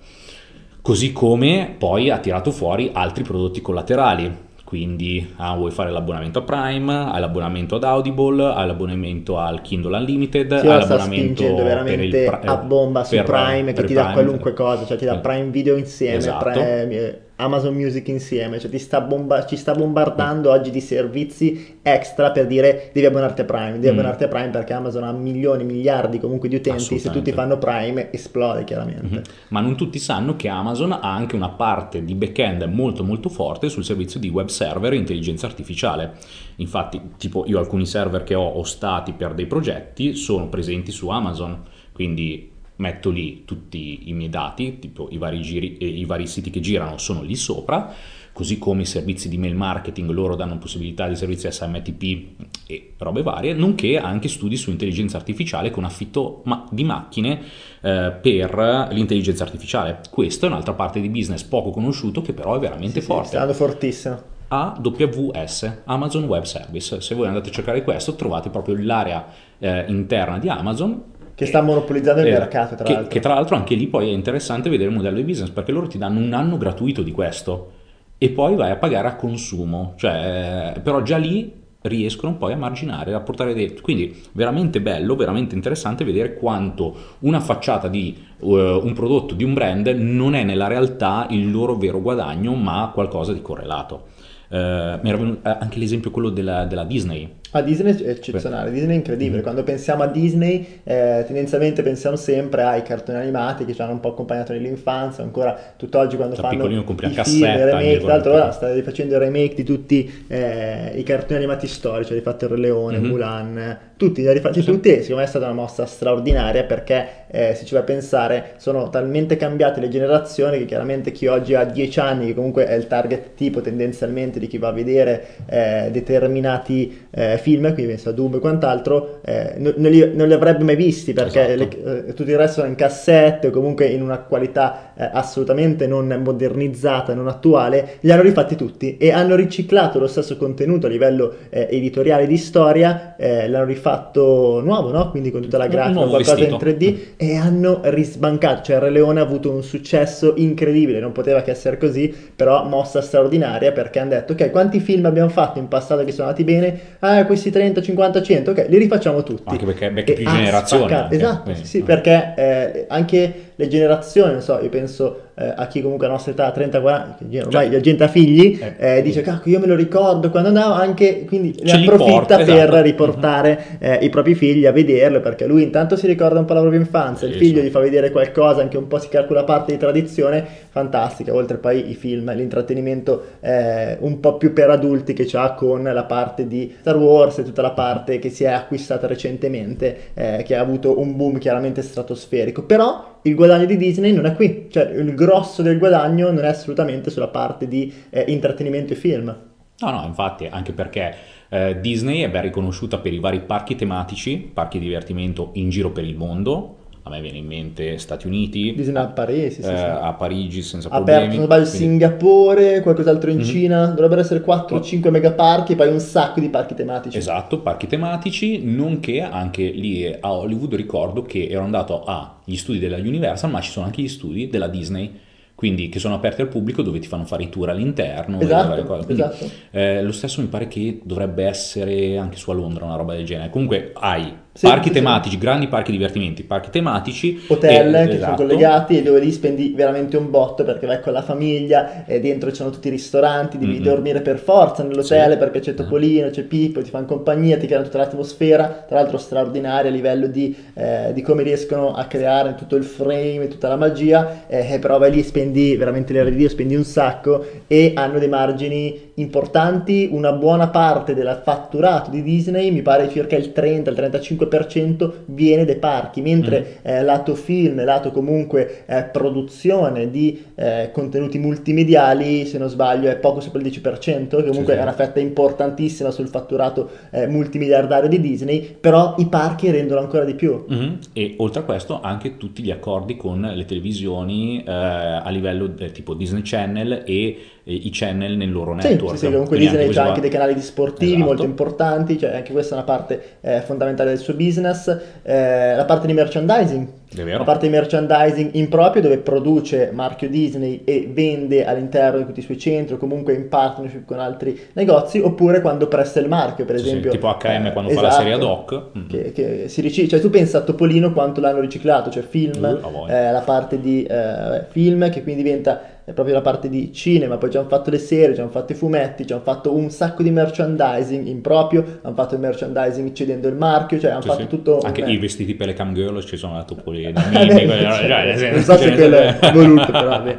Così 0.82 1.12
come 1.12 1.76
poi 1.78 2.10
ha 2.10 2.20
tirato 2.20 2.52
fuori 2.52 2.92
altri 2.94 3.24
prodotti 3.24 3.62
collaterali. 3.62 4.48
Quindi 4.70 5.34
ah, 5.38 5.56
vuoi 5.56 5.72
fare 5.72 5.90
l'abbonamento 5.90 6.38
a 6.38 6.42
Prime, 6.44 6.94
hai 7.12 7.20
l'abbonamento 7.20 7.78
ad 7.78 7.84
Audible, 7.84 8.54
hai 8.54 8.68
l'abbonamento 8.68 9.40
al 9.40 9.62
Kindle 9.62 9.98
Unlimited, 9.98 10.60
Sì, 10.60 10.68
hai 10.68 10.78
l'abbonamento 10.78 11.42
spingendo 11.42 11.56
per 11.56 11.64
il 11.64 11.68
veramente 12.12 12.28
a 12.28 12.58
bomba 12.58 13.04
su 13.04 13.16
per- 13.16 13.26
Prime 13.26 13.74
per 13.74 13.74
che 13.74 13.84
ti 13.86 13.94
dà 13.96 14.02
Prime. 14.02 14.14
qualunque 14.14 14.54
cosa, 14.54 14.86
cioè 14.86 14.96
ti 14.96 15.06
dà 15.06 15.16
Eh. 15.16 15.20
Prime 15.22 15.50
Video 15.50 15.76
insieme, 15.76 16.18
Esatto. 16.18 16.52
Prime- 16.52 16.90
eh, 16.92 17.20
Amazon 17.42 17.74
Music 17.74 18.06
insieme, 18.10 18.60
cioè 18.60 18.70
ti 18.70 18.78
sta 18.80 19.00
bomba- 19.00 19.46
ci 19.46 19.56
sta 19.56 19.74
bombardando 19.74 20.52
oggi 20.52 20.72
di 20.72 20.82
servizi 20.82 21.78
extra 21.82 22.32
per 22.32 22.48
dire 22.48 22.90
devi 22.94 23.06
abbonarti 23.06 23.42
a 23.42 23.46
Prime, 23.46 23.74
devi 23.80 23.88
Mm. 23.88 23.92
abbonarti 24.00 24.24
a 24.26 24.28
Prime 24.28 24.50
perché 24.50 24.74
Amazon 24.74 25.04
ha 25.04 25.12
milioni, 25.14 25.64
miliardi 25.64 26.20
comunque 26.20 26.50
di 26.50 26.56
utenti, 26.56 27.00
se 27.00 27.10
tutti 27.10 27.32
fanno 27.32 27.58
Prime 27.58 28.12
esplode 28.12 28.66
chiaramente. 28.66 29.06
Mhm. 29.06 29.22
Ma 29.50 29.62
non 29.62 29.78
tutti 29.78 30.00
sanno 30.00 30.36
che 30.36 30.50
Amazon 30.50 30.92
ha 30.92 31.00
anche 31.14 31.36
una 31.38 31.50
parte 31.50 32.04
di 32.04 32.14
back-end 32.14 32.64
molto 32.64 33.04
molto 33.06 33.30
forte 33.30 33.70
sul 33.70 33.86
servizio 33.86 34.20
di 34.20 34.28
web 34.30 34.48
server 34.48 34.92
e 34.94 34.98
intelligenza 34.98 35.46
artificiale. 35.46 36.14
Infatti, 36.58 37.02
tipo 37.18 37.46
io 37.48 37.58
alcuni 37.58 37.86
server 37.86 38.24
che 38.24 38.36
ho 38.36 38.58
ostati 38.58 39.14
per 39.14 39.34
dei 39.34 39.46
progetti 39.46 40.14
sono 40.14 40.50
presenti 40.50 40.92
su 40.92 41.08
Amazon, 41.08 41.62
quindi 41.94 42.52
metto 42.80 43.10
lì 43.10 43.44
tutti 43.46 44.10
i 44.10 44.14
miei 44.14 44.30
dati, 44.30 44.80
tipo 44.80 45.08
i 45.12 45.18
vari, 45.18 45.42
giri, 45.42 45.78
eh, 45.78 45.86
i 45.88 46.06
vari 46.06 46.28
siti 46.28 46.50
che 46.50 46.60
girano 46.60 46.98
sono 46.98 47.22
lì 47.22 47.36
sopra, 47.36 47.94
così 48.32 48.58
come 48.58 48.84
i 48.84 48.86
servizi 48.86 49.28
di 49.28 49.38
mail 49.38 49.56
marketing, 49.56 50.10
loro 50.12 50.36
danno 50.36 50.58
possibilità 50.58 51.06
di 51.10 51.16
servizi 51.18 51.52
SMTP 51.52 52.28
e 52.68 52.94
robe 52.98 53.22
varie, 53.22 53.54
nonché 53.54 53.98
anche 53.98 54.30
studi 54.30 54.56
su 54.56 54.70
intelligenza 54.70 55.18
artificiale 55.18 55.72
con 55.72 55.84
affitto 55.84 56.42
ma- 56.46 56.66
di 56.72 56.86
macchine 56.86 57.42
eh, 57.82 58.14
per 58.22 58.88
l'intelligenza 58.92 59.44
artificiale. 59.44 60.00
Questa 60.10 60.46
è 60.46 60.50
un'altra 60.50 60.74
parte 60.74 61.02
di 61.02 61.10
business 61.10 61.44
poco 61.44 61.72
conosciuto 61.72 62.22
che 62.22 62.32
però 62.32 62.56
è 62.56 62.60
veramente 62.60 63.00
Sì, 63.02 63.06
sì, 63.06 63.06
forte. 63.08 63.28
sta 63.28 63.40
andando 63.42 63.58
fortissimo. 63.58 64.22
AWS, 64.52 65.82
Amazon 65.86 66.24
Web 66.24 66.44
Service. 66.44 67.02
Se 67.02 67.14
voi 67.16 67.28
andate 67.28 67.50
a 67.50 67.52
cercare 67.52 67.84
questo, 67.84 68.16
trovate 68.16 68.50
proprio 68.50 68.76
l'area 68.80 69.26
eh, 69.60 69.86
interna 69.90 70.40
di 70.40 70.50
Amazon. 70.50 71.04
Che 71.40 71.46
sta 71.46 71.62
monopolizzando 71.62 72.20
il 72.20 72.28
Eh, 72.28 72.32
mercato, 72.32 72.76
tra 72.76 72.84
che, 72.84 72.92
l'altro. 72.92 73.10
che 73.14 73.20
tra 73.22 73.34
l'altro 73.34 73.56
anche 73.56 73.74
lì 73.74 73.88
poi 73.88 74.10
è 74.10 74.12
interessante 74.12 74.70
vedere 74.70 74.90
il 74.90 74.96
modello 74.98 75.16
di 75.16 75.24
business 75.24 75.50
perché 75.52 75.72
loro 75.72 75.88
ti 75.88 75.98
danno 75.98 76.20
un 76.20 76.34
anno 76.34 76.58
gratuito 76.58 77.02
di 77.02 77.12
questo 77.14 77.72
e 78.18 78.30
poi 78.32 78.56
vai 78.58 78.72
a 78.72 78.76
pagare 78.76 79.08
a 79.08 79.16
consumo, 79.16 79.94
cioè, 79.96 80.74
eh, 80.76 80.80
però 80.82 81.02
già 81.02 81.16
lì 81.16 81.50
riescono 81.84 82.36
poi 82.36 82.52
a 82.52 82.58
marginare, 82.58 83.14
a 83.14 83.22
portare 83.22 83.54
dentro. 83.54 83.82
Quindi 83.82 84.14
veramente 84.34 84.82
bello, 84.82 85.16
veramente 85.16 85.56
interessante 85.56 86.04
vedere 86.04 86.34
quanto 86.34 86.94
una 87.20 87.40
facciata 87.40 87.88
di 87.88 88.18
eh, 88.18 88.46
un 88.46 88.92
prodotto, 88.94 89.34
di 89.34 89.46
un 89.46 89.54
brand, 89.54 89.88
non 89.88 90.36
è 90.36 90.44
nella 90.44 90.68
realtà 90.68 91.26
il 91.30 91.50
loro 91.50 91.76
vero 91.78 92.02
guadagno, 92.02 92.54
ma 92.54 92.92
qualcosa 92.94 93.32
di 93.32 93.42
correlato. 93.42 94.08
Mi 94.52 94.58
era 94.58 95.16
venuto 95.18 95.48
eh, 95.48 95.58
anche 95.58 95.80
l'esempio 95.80 96.12
quello 96.12 96.30
della, 96.30 96.66
della 96.66 96.84
Disney. 96.84 97.38
A 97.52 97.62
Disney 97.64 97.96
è 98.04 98.10
eccezionale, 98.10 98.70
Disney 98.70 98.94
è 98.94 98.98
incredibile. 98.98 99.38
Mhm. 99.38 99.42
Quando 99.44 99.64
pensiamo 99.64 100.04
a 100.04 100.08
Disney, 100.08 100.82
eh, 100.84 101.24
tendenzialmente 101.26 101.82
pensiamo 101.82 102.16
sempre 102.16 102.62
ai 102.62 102.84
cartoni 102.84 103.18
animati 103.18 103.66
che 103.66 103.74
ci 103.74 103.82
hanno 103.82 103.94
un 103.94 104.00
po' 104.00 104.10
accompagnato 104.10 104.54
nell'infanzia. 104.54 105.24
Ancora 105.24 105.58
tutt'oggi, 105.76 106.16
quando 106.16 106.36
Da 106.36 106.42
fanno 106.42 106.56
piccolino 106.58 106.84
compri 106.84 107.06
la 107.08 107.22
i 107.22 107.24
film, 107.24 107.38
i 107.38 107.42
cassetta, 107.42 107.66
remake, 107.66 107.98
tra 107.98 108.08
l'altro, 108.08 108.34
ora 108.34 108.52
sta 108.52 108.72
rifacendo 108.72 109.16
il 109.16 109.20
remake 109.20 109.56
di 109.56 109.64
tutti 109.64 110.26
eh, 110.28 110.92
i 110.94 111.02
cartoni 111.02 111.38
animati 111.38 111.66
storici. 111.66 112.12
Ha 112.12 112.16
rifatto 112.16 112.46
il 112.46 112.52
Re 112.52 112.58
Leone, 112.58 113.00
Mhm. 113.00 113.08
Mulan, 113.08 113.78
tutti, 113.98 114.22
li 114.22 114.32
rifatti 114.32 114.62
Sì. 114.62 114.66
tutti. 114.72 114.90
E 114.90 115.02
secondo 115.02 115.16
me 115.18 115.24
è 115.24 115.28
stata 115.28 115.46
una 115.46 115.56
mossa 115.56 115.88
straordinaria 115.88 116.64
perché 116.66 117.08
eh, 117.32 117.56
se 117.56 117.66
ci 117.66 117.74
va 117.74 117.80
a 117.80 117.84
pensare, 117.84 118.52
sono 118.58 118.90
talmente 118.90 119.38
cambiate 119.38 119.80
le 119.80 119.90
generazioni 119.90 120.60
che 120.60 120.66
chiaramente 120.66 121.12
chi 121.12 121.26
oggi 121.26 121.56
ha 121.56 121.64
10 121.64 122.00
anni, 122.00 122.28
che 122.28 122.34
comunque 122.36 122.68
è 122.68 122.76
il 122.76 122.86
target 122.86 123.34
tipo 123.36 123.60
tendenzialmente 123.62 124.38
di 124.40 124.46
chi 124.48 124.60
va 124.60 124.68
a 124.68 124.72
vedere 124.72 125.24
eh, 125.48 125.90
determinati 125.92 127.08
eh, 127.12 127.38
film, 127.40 127.74
quindi 127.74 127.94
penso 127.94 128.10
a 128.10 128.12
Doom 128.12 128.36
e 128.36 128.40
quant'altro, 128.40 129.20
eh, 129.24 129.56
non, 129.58 129.74
non, 129.78 129.92
li, 129.92 130.16
non, 130.16 130.28
li, 130.28 130.34
avrebbe 130.34 130.64
mai 130.64 130.76
visti 130.76 131.14
perché 131.14 131.54
esatto. 131.54 131.78
le, 131.84 132.08
eh, 132.08 132.14
tutto 132.14 132.30
il 132.30 132.38
resto 132.38 132.60
sono 132.60 132.68
in 132.68 132.76
cassette 132.76 133.48
o 133.48 133.52
comunque 133.52 133.88
in 133.88 134.02
una 134.02 134.20
qualità 134.20 134.94
eh, 134.96 135.10
assolutamente 135.12 135.88
non 135.88 136.22
modernizzata, 136.24 137.14
non 137.14 137.28
attuale, 137.28 137.98
li 138.02 138.12
hanno 138.12 138.22
rifatti 138.22 138.56
tutti 138.56 138.98
e 138.98 139.12
hanno 139.12 139.36
riciclato 139.36 140.00
lo 140.00 140.08
stesso 140.08 140.38
contenuto 140.38 140.88
a 140.88 140.90
livello 140.90 141.34
eh, 141.50 141.68
editoriale 141.72 142.28
di 142.28 142.38
storia, 142.38 143.16
eh, 143.18 143.48
l'hanno 143.48 143.66
rifatto 143.66 144.62
nuovo, 144.64 144.92
no? 144.92 145.10
quindi 145.10 145.32
con 145.32 145.42
tutta 145.42 145.58
la 145.58 145.68
grafica, 145.68 146.06
qualcosa 146.06 146.36
vestito. 146.36 146.68
in 146.68 146.78
3D 146.78 146.98
e 147.18 147.36
hanno 147.36 147.82
risbancato, 147.84 148.64
cioè 148.64 148.80
Re 148.80 148.90
Leone 148.90 149.20
ha 149.20 149.24
avuto 149.24 149.52
un 149.52 149.64
successo 149.64 150.34
incredibile, 150.36 151.00
non 151.00 151.12
poteva 151.12 151.42
che 151.42 151.52
essere 151.52 151.78
così, 151.78 152.14
però 152.36 152.66
mossa 152.66 153.02
straordinaria 153.02 153.72
perché 153.72 154.00
hanno 154.00 154.10
detto 154.10 154.34
ok, 154.34 154.52
quanti 154.52 154.80
film 154.80 155.06
abbiamo 155.06 155.30
fatto 155.30 155.60
in 155.60 155.68
passato 155.68 156.04
che 156.04 156.12
sono 156.12 156.28
andati 156.28 156.44
bene? 156.44 156.80
Ah, 157.00 157.26
questi 157.30 157.52
30, 157.52 157.80
50, 157.80 158.24
100, 158.24 158.52
ok, 158.52 158.66
li 158.70 158.78
rifacciamo 158.80 159.22
tutti. 159.22 159.44
Anche 159.46 159.66
perché 159.66 159.92
becchi 159.92 160.14
più 160.14 160.26
generazioni. 160.26 160.92
Anche, 160.92 161.16
esatto, 161.16 161.54
sì, 161.54 161.66
sì, 161.66 161.84
perché 161.84 162.34
eh, 162.36 162.86
anche 162.90 163.49
le 163.60 163.68
generazioni, 163.68 164.32
non 164.32 164.42
so, 164.42 164.58
io 164.62 164.70
penso 164.70 165.32
eh, 165.36 165.54
a 165.54 165.68
chi 165.68 165.82
comunque 165.82 166.08
a 166.08 166.10
nostra 166.10 166.32
età, 166.32 166.54
30-40, 166.56 167.46
ormai 167.46 167.70
la 167.70 167.82
gente 167.82 168.06
ha 168.06 168.08
figli, 168.08 168.58
eh, 168.58 169.00
eh, 169.00 169.02
dice 169.02 169.22
cacchio 169.22 169.52
io 169.52 169.60
me 169.60 169.68
lo 169.68 169.76
ricordo 169.76 170.30
quando 170.30 170.48
andavo, 170.48 170.76
anche 170.76 171.26
quindi 171.26 171.54
ne 171.62 171.74
approfitta 171.74 172.10
porta, 172.10 172.38
per 172.38 172.50
esatto. 172.50 172.82
riportare 172.82 173.64
eh, 173.80 173.96
i 173.96 174.08
propri 174.08 174.34
figli 174.36 174.66
a 174.66 174.72
vederlo, 174.72 175.20
perché 175.20 175.46
lui 175.46 175.62
intanto 175.62 175.98
si 175.98 176.08
ricorda 176.08 176.40
un 176.40 176.46
po' 176.46 176.54
la 176.54 176.62
propria 176.62 176.80
infanzia, 176.80 177.28
il 177.28 177.34
figlio 177.34 177.62
gli 177.62 177.68
fa 177.68 177.80
vedere 177.80 178.12
qualcosa, 178.12 178.62
anche 178.62 178.78
un 178.78 178.88
po' 178.88 178.98
si 178.98 179.10
calcola 179.10 179.44
parte 179.44 179.74
di 179.74 179.78
tradizione, 179.78 180.42
fantastica, 180.70 181.34
oltre 181.34 181.58
poi 181.58 181.90
i 181.90 181.96
film, 181.96 182.34
l'intrattenimento 182.34 183.24
eh, 183.42 183.98
un 184.00 184.22
po' 184.22 184.38
più 184.38 184.54
per 184.54 184.70
adulti 184.70 185.12
che 185.12 185.26
c'ha 185.28 185.52
con 185.52 185.84
la 185.84 186.04
parte 186.06 186.48
di 186.48 186.74
Star 186.80 186.96
Wars 186.96 187.40
e 187.40 187.44
tutta 187.44 187.62
la 187.62 187.72
parte 187.72 188.20
che 188.20 188.30
si 188.30 188.46
è 188.46 188.52
acquistata 188.52 189.06
recentemente, 189.06 189.98
eh, 190.14 190.44
che 190.46 190.56
ha 190.56 190.62
avuto 190.62 190.98
un 190.98 191.18
boom 191.18 191.40
chiaramente 191.40 191.82
stratosferico, 191.82 192.64
però 192.64 193.18
il 193.24 193.36
guadagno 193.36 193.66
di 193.66 193.78
Disney 193.78 194.14
non 194.14 194.26
è 194.26 194.36
qui, 194.36 194.68
cioè 194.70 194.90
il 194.92 195.14
grosso 195.14 195.62
del 195.62 195.78
guadagno 195.78 196.32
non 196.32 196.44
è 196.44 196.48
assolutamente 196.48 197.10
sulla 197.10 197.28
parte 197.28 197.68
di 197.68 197.94
eh, 198.10 198.26
intrattenimento 198.28 198.94
e 198.94 198.96
film. 198.96 199.38
No, 199.80 199.92
no, 199.92 200.06
infatti, 200.06 200.48
anche 200.50 200.74
perché 200.74 201.16
eh, 201.50 201.80
Disney 201.80 202.22
è 202.22 202.30
ben 202.30 202.42
riconosciuta 202.42 202.98
per 203.00 203.14
i 203.14 203.20
vari 203.20 203.42
parchi 203.42 203.76
tematici, 203.76 204.38
parchi 204.38 204.80
di 204.80 204.86
divertimento 204.86 205.52
in 205.54 205.70
giro 205.70 205.92
per 205.92 206.04
il 206.04 206.16
mondo, 206.16 206.79
a 207.10 207.16
me 207.16 207.22
viene 207.22 207.40
in 207.40 207.46
mente 207.46 207.98
Stati 207.98 208.28
Uniti, 208.28 208.74
Disney 208.76 209.02
a 209.02 209.08
Parigi, 209.08 209.52
sì, 209.52 209.64
sì, 209.64 209.70
eh, 209.70 209.76
a 209.76 210.14
Parigi 210.14 210.62
senza 210.62 210.88
Aperto, 210.88 211.04
problemi. 211.04 211.44
sbaglio, 211.44 211.62
quindi... 211.62 211.78
Singapore, 211.78 212.82
qualcos'altro 212.82 213.30
in 213.30 213.38
mm-hmm. 213.38 213.46
Cina, 213.46 213.86
dovrebbero 213.88 214.22
essere 214.22 214.44
4-5 214.44 215.10
megaparchi 215.10 215.74
e 215.74 215.76
poi 215.76 215.90
un 215.90 216.00
sacco 216.00 216.40
di 216.40 216.50
parchi 216.50 216.76
tematici. 216.76 217.18
Esatto, 217.18 217.60
parchi 217.60 217.88
tematici, 217.88 218.64
nonché 218.64 219.22
anche 219.22 219.70
lì 219.70 220.06
a 220.08 220.32
Hollywood 220.32 220.76
ricordo 220.76 221.24
che 221.24 221.48
ero 221.50 221.64
andato 221.64 222.04
agli 222.04 222.56
studi 222.56 222.80
della 222.80 222.98
Universal, 222.98 223.50
ma 223.50 223.60
ci 223.62 223.72
sono 223.72 223.86
anche 223.86 224.02
gli 224.02 224.08
studi 224.08 224.48
della 224.48 224.68
Disney 224.68 225.28
quindi 225.60 225.90
che 225.90 226.00
sono 226.00 226.16
aperti 226.16 226.40
al 226.40 226.48
pubblico 226.48 226.82
dove 226.82 227.00
ti 227.00 227.08
fanno 227.08 227.26
fare 227.26 227.44
i 227.44 227.50
tour 227.50 227.68
all'interno. 227.68 228.40
Esatto, 228.40 228.82
quindi, 229.04 229.22
esatto. 229.22 229.46
Eh, 229.72 230.02
lo 230.02 230.14
stesso 230.14 230.40
mi 230.40 230.48
pare 230.48 230.70
che 230.70 231.02
dovrebbe 231.04 231.44
essere 231.44 232.18
anche 232.18 232.38
su 232.38 232.50
a 232.52 232.54
Londra 232.54 232.86
una 232.86 232.96
roba 232.96 233.14
del 233.14 233.26
genere. 233.26 233.50
Comunque 233.50 233.92
hai 233.96 234.34
sì, 234.60 234.68
parchi 234.68 234.90
sì. 234.90 234.96
tematici, 234.96 235.38
grandi 235.38 235.68
parchi 235.70 235.90
divertimenti, 235.90 236.44
parchi 236.44 236.70
tematici. 236.70 237.46
Hotel 237.48 237.96
e, 237.96 238.08
che 238.08 238.16
esatto. 238.16 238.36
sono 238.36 238.36
collegati 238.36 238.98
e 238.98 239.02
dove 239.02 239.22
lì 239.22 239.32
spendi 239.32 239.72
veramente 239.74 240.18
un 240.18 240.30
botto 240.30 240.66
perché 240.66 240.86
vai 240.86 241.00
con 241.00 241.14
la 241.14 241.22
famiglia 241.22 242.04
e 242.06 242.20
dentro 242.20 242.50
ci 242.50 242.58
sono 242.58 242.70
tutti 242.70 242.90
i 242.90 242.92
ristoranti, 242.92 243.58
devi 243.58 243.76
mm-hmm. 243.76 243.82
dormire 243.82 244.20
per 244.20 244.38
forza 244.38 244.84
nell'hotel 244.84 245.32
sì. 245.32 245.38
perché 245.38 245.62
c'è 245.62 245.72
ah. 245.72 245.76
Topolino, 245.76 246.30
c'è 246.30 246.44
Pippo, 246.44 246.82
ti 246.82 246.90
fanno 246.90 247.06
compagnia, 247.06 247.58
ti 247.58 247.68
creano 247.68 247.86
tutta 247.86 248.00
l'atmosfera, 248.00 248.84
tra 248.86 249.00
l'altro 249.00 249.18
straordinaria 249.18 249.90
a 249.90 249.94
livello 249.94 250.28
di, 250.28 250.54
eh, 250.74 251.12
di, 251.14 251.22
come 251.22 251.44
riescono 251.44 251.94
a 251.94 252.04
creare 252.04 252.56
tutto 252.56 252.76
il 252.76 252.84
frame, 252.84 253.48
tutta 253.48 253.70
la 253.70 253.78
magia, 253.78 254.44
eh, 254.48 254.74
eh, 254.74 254.80
però 254.80 254.98
vai 254.98 255.12
lì 255.12 255.20
e 255.20 255.24
spendi 255.24 255.78
veramente 255.78 256.12
le 256.12 256.20
ore 256.20 256.32
di 256.32 256.36
Dio, 256.36 256.50
spendi 256.50 256.76
un 256.76 256.84
sacco 256.84 257.46
e 257.66 257.94
hanno 257.96 258.20
dei 258.20 258.28
margini 258.28 259.12
importanti, 259.14 260.10
una 260.12 260.34
buona 260.34 260.68
parte 260.68 261.14
del 261.14 261.40
fatturato 261.42 262.10
di 262.10 262.22
Disney 262.24 262.72
mi 262.72 262.82
pare 262.82 263.10
circa 263.10 263.38
il 263.38 263.54
30-35% 263.56 264.48
100% 264.50 265.12
viene 265.26 265.66
dai 265.66 265.78
parchi, 265.78 266.22
mentre 266.22 266.60
mm. 266.60 266.88
eh, 266.88 267.04
lato 267.04 267.36
film, 267.36 267.84
lato 267.84 268.12
comunque 268.12 268.84
eh, 268.86 269.04
produzione 269.04 270.10
di 270.10 270.44
eh, 270.56 270.90
contenuti 270.92 271.38
multimediali, 271.38 272.46
se 272.46 272.58
non 272.58 272.70
sbaglio, 272.70 273.10
è 273.10 273.18
poco 273.18 273.40
sopra 273.40 273.62
il 273.62 273.68
10%, 273.68 274.28
che 274.28 274.48
comunque 274.48 274.74
sì, 274.74 274.80
è 274.80 274.82
una 274.82 274.94
fetta 274.94 275.20
importantissima 275.20 276.12
sul 276.12 276.28
fatturato 276.28 276.90
eh, 277.12 277.28
multimiliardario 277.28 278.10
di 278.10 278.20
Disney, 278.20 278.78
però 278.80 279.16
i 279.18 279.28
parchi 279.28 279.70
rendono 279.72 280.02
ancora 280.02 280.26
di 280.26 280.36
più. 280.36 280.66
Mm. 280.72 280.94
E 281.14 281.36
oltre 281.38 281.62
a 281.62 281.64
questo 281.64 282.02
anche 282.02 282.38
tutti 282.38 282.64
gli 282.64 282.72
accordi 282.72 283.16
con 283.16 283.42
le 283.42 283.66
televisioni 283.66 284.64
eh, 284.64 284.72
a 284.72 285.30
livello 285.30 285.68
del 285.68 285.92
tipo 285.92 286.14
Disney 286.14 286.42
Channel 286.44 287.04
e 287.06 287.38
i 287.74 287.90
channel 287.92 288.36
nel 288.36 288.52
loro 288.52 288.74
network. 288.74 289.18
Sì, 289.18 289.26
sì, 289.26 289.32
comunque 289.32 289.58
Disney 289.58 289.94
ha 289.96 290.08
anche 290.08 290.22
dei 290.22 290.30
canali 290.30 290.54
di 290.54 290.62
sportivi 290.62 291.14
esatto. 291.14 291.26
molto 291.26 291.44
importanti, 291.44 292.18
cioè 292.18 292.36
anche 292.36 292.52
questa 292.52 292.76
è 292.76 292.78
una 292.78 292.86
parte 292.86 293.38
eh, 293.42 293.62
fondamentale 293.62 294.10
del 294.10 294.20
suo 294.20 294.34
business. 294.34 294.88
Eh, 295.24 295.76
la 295.76 295.86
parte 295.86 296.08
di 296.08 296.14
merchandising, 296.14 296.88
la 297.16 297.44
parte 297.44 297.68
di 297.68 297.72
merchandising 297.72 298.52
in 298.54 298.70
proprio 298.70 299.02
dove 299.02 299.18
produce 299.18 299.90
marchio 299.94 300.30
Disney 300.30 300.82
e 300.86 301.10
vende 301.12 301.66
all'interno 301.66 302.20
di 302.20 302.26
tutti 302.26 302.40
i 302.40 302.44
suoi 302.44 302.58
centri 302.58 302.96
o 302.96 302.98
comunque 302.98 303.34
in 303.34 303.50
partnership 303.50 304.06
con 304.06 304.20
altri 304.20 304.60
negozi, 304.74 305.20
oppure 305.20 305.62
quando 305.62 305.88
presta 305.88 306.20
il 306.20 306.28
marchio, 306.28 306.66
per 306.66 306.76
esempio. 306.76 307.12
Sì, 307.12 307.18
tipo 307.18 307.28
HM 307.28 307.66
eh, 307.66 307.72
quando 307.72 307.92
esatto, 307.92 308.08
fa 308.08 308.14
la 308.14 308.18
serie 308.18 308.34
ad 308.34 308.44
hoc. 308.44 308.82
Mm-hmm. 308.98 309.08
Che, 309.08 309.32
che 309.32 309.68
si 309.68 309.82
ric- 309.82 310.08
cioè 310.08 310.20
tu 310.20 310.30
pensa 310.30 310.60
a 310.60 310.62
Topolino 310.62 311.12
quanto 311.12 311.42
l'hanno 311.42 311.60
riciclato, 311.60 312.10
cioè 312.10 312.24
film, 312.24 312.64
uh, 312.64 313.08
la 313.08 313.44
parte 313.46 313.80
di 313.80 314.04
eh, 314.04 314.66
film 314.70 315.10
che 315.10 315.24
quindi 315.24 315.44
diventa 315.44 315.82
è 316.10 316.14
proprio 316.14 316.34
la 316.34 316.42
parte 316.42 316.70
di 316.70 316.92
cinema, 316.92 317.38
poi 317.38 317.52
ci 317.52 317.58
hanno 317.58 317.68
fatto 317.68 317.92
le 317.92 318.00
serie, 318.00 318.34
ci 318.34 318.42
hanno 318.42 318.50
fatto 318.50 318.72
i 318.72 318.76
fumetti, 318.76 319.28
ci 319.28 319.34
hanno 319.34 319.44
fatto 319.44 319.76
un 319.76 319.92
sacco 319.92 320.24
di 320.24 320.32
merchandising 320.32 321.28
in 321.28 321.40
proprio, 321.42 322.00
hanno 322.02 322.16
fatto 322.16 322.34
il 322.34 322.40
merchandising 322.40 323.14
cedendo 323.14 323.48
il 323.48 323.54
marchio, 323.54 324.00
cioè 324.00 324.10
hanno 324.10 324.22
sì, 324.22 324.28
fatto 324.30 324.42
sì. 324.42 324.48
tutto... 324.48 324.80
Anche 324.80 325.02
i 325.02 325.18
vestiti 325.18 325.54
per 325.54 325.68
le 325.68 325.74
cam 325.74 325.94
girl 325.94 326.26
ci 326.26 326.36
sono 326.36 326.54
dato 326.54 326.74
pure 326.74 327.12
non 327.14 328.62
so 328.64 328.76
se 328.76 328.92
quello 328.94 329.18
è 329.18 329.38
voluto, 329.54 329.92
però 329.92 330.20
beh. 330.20 330.38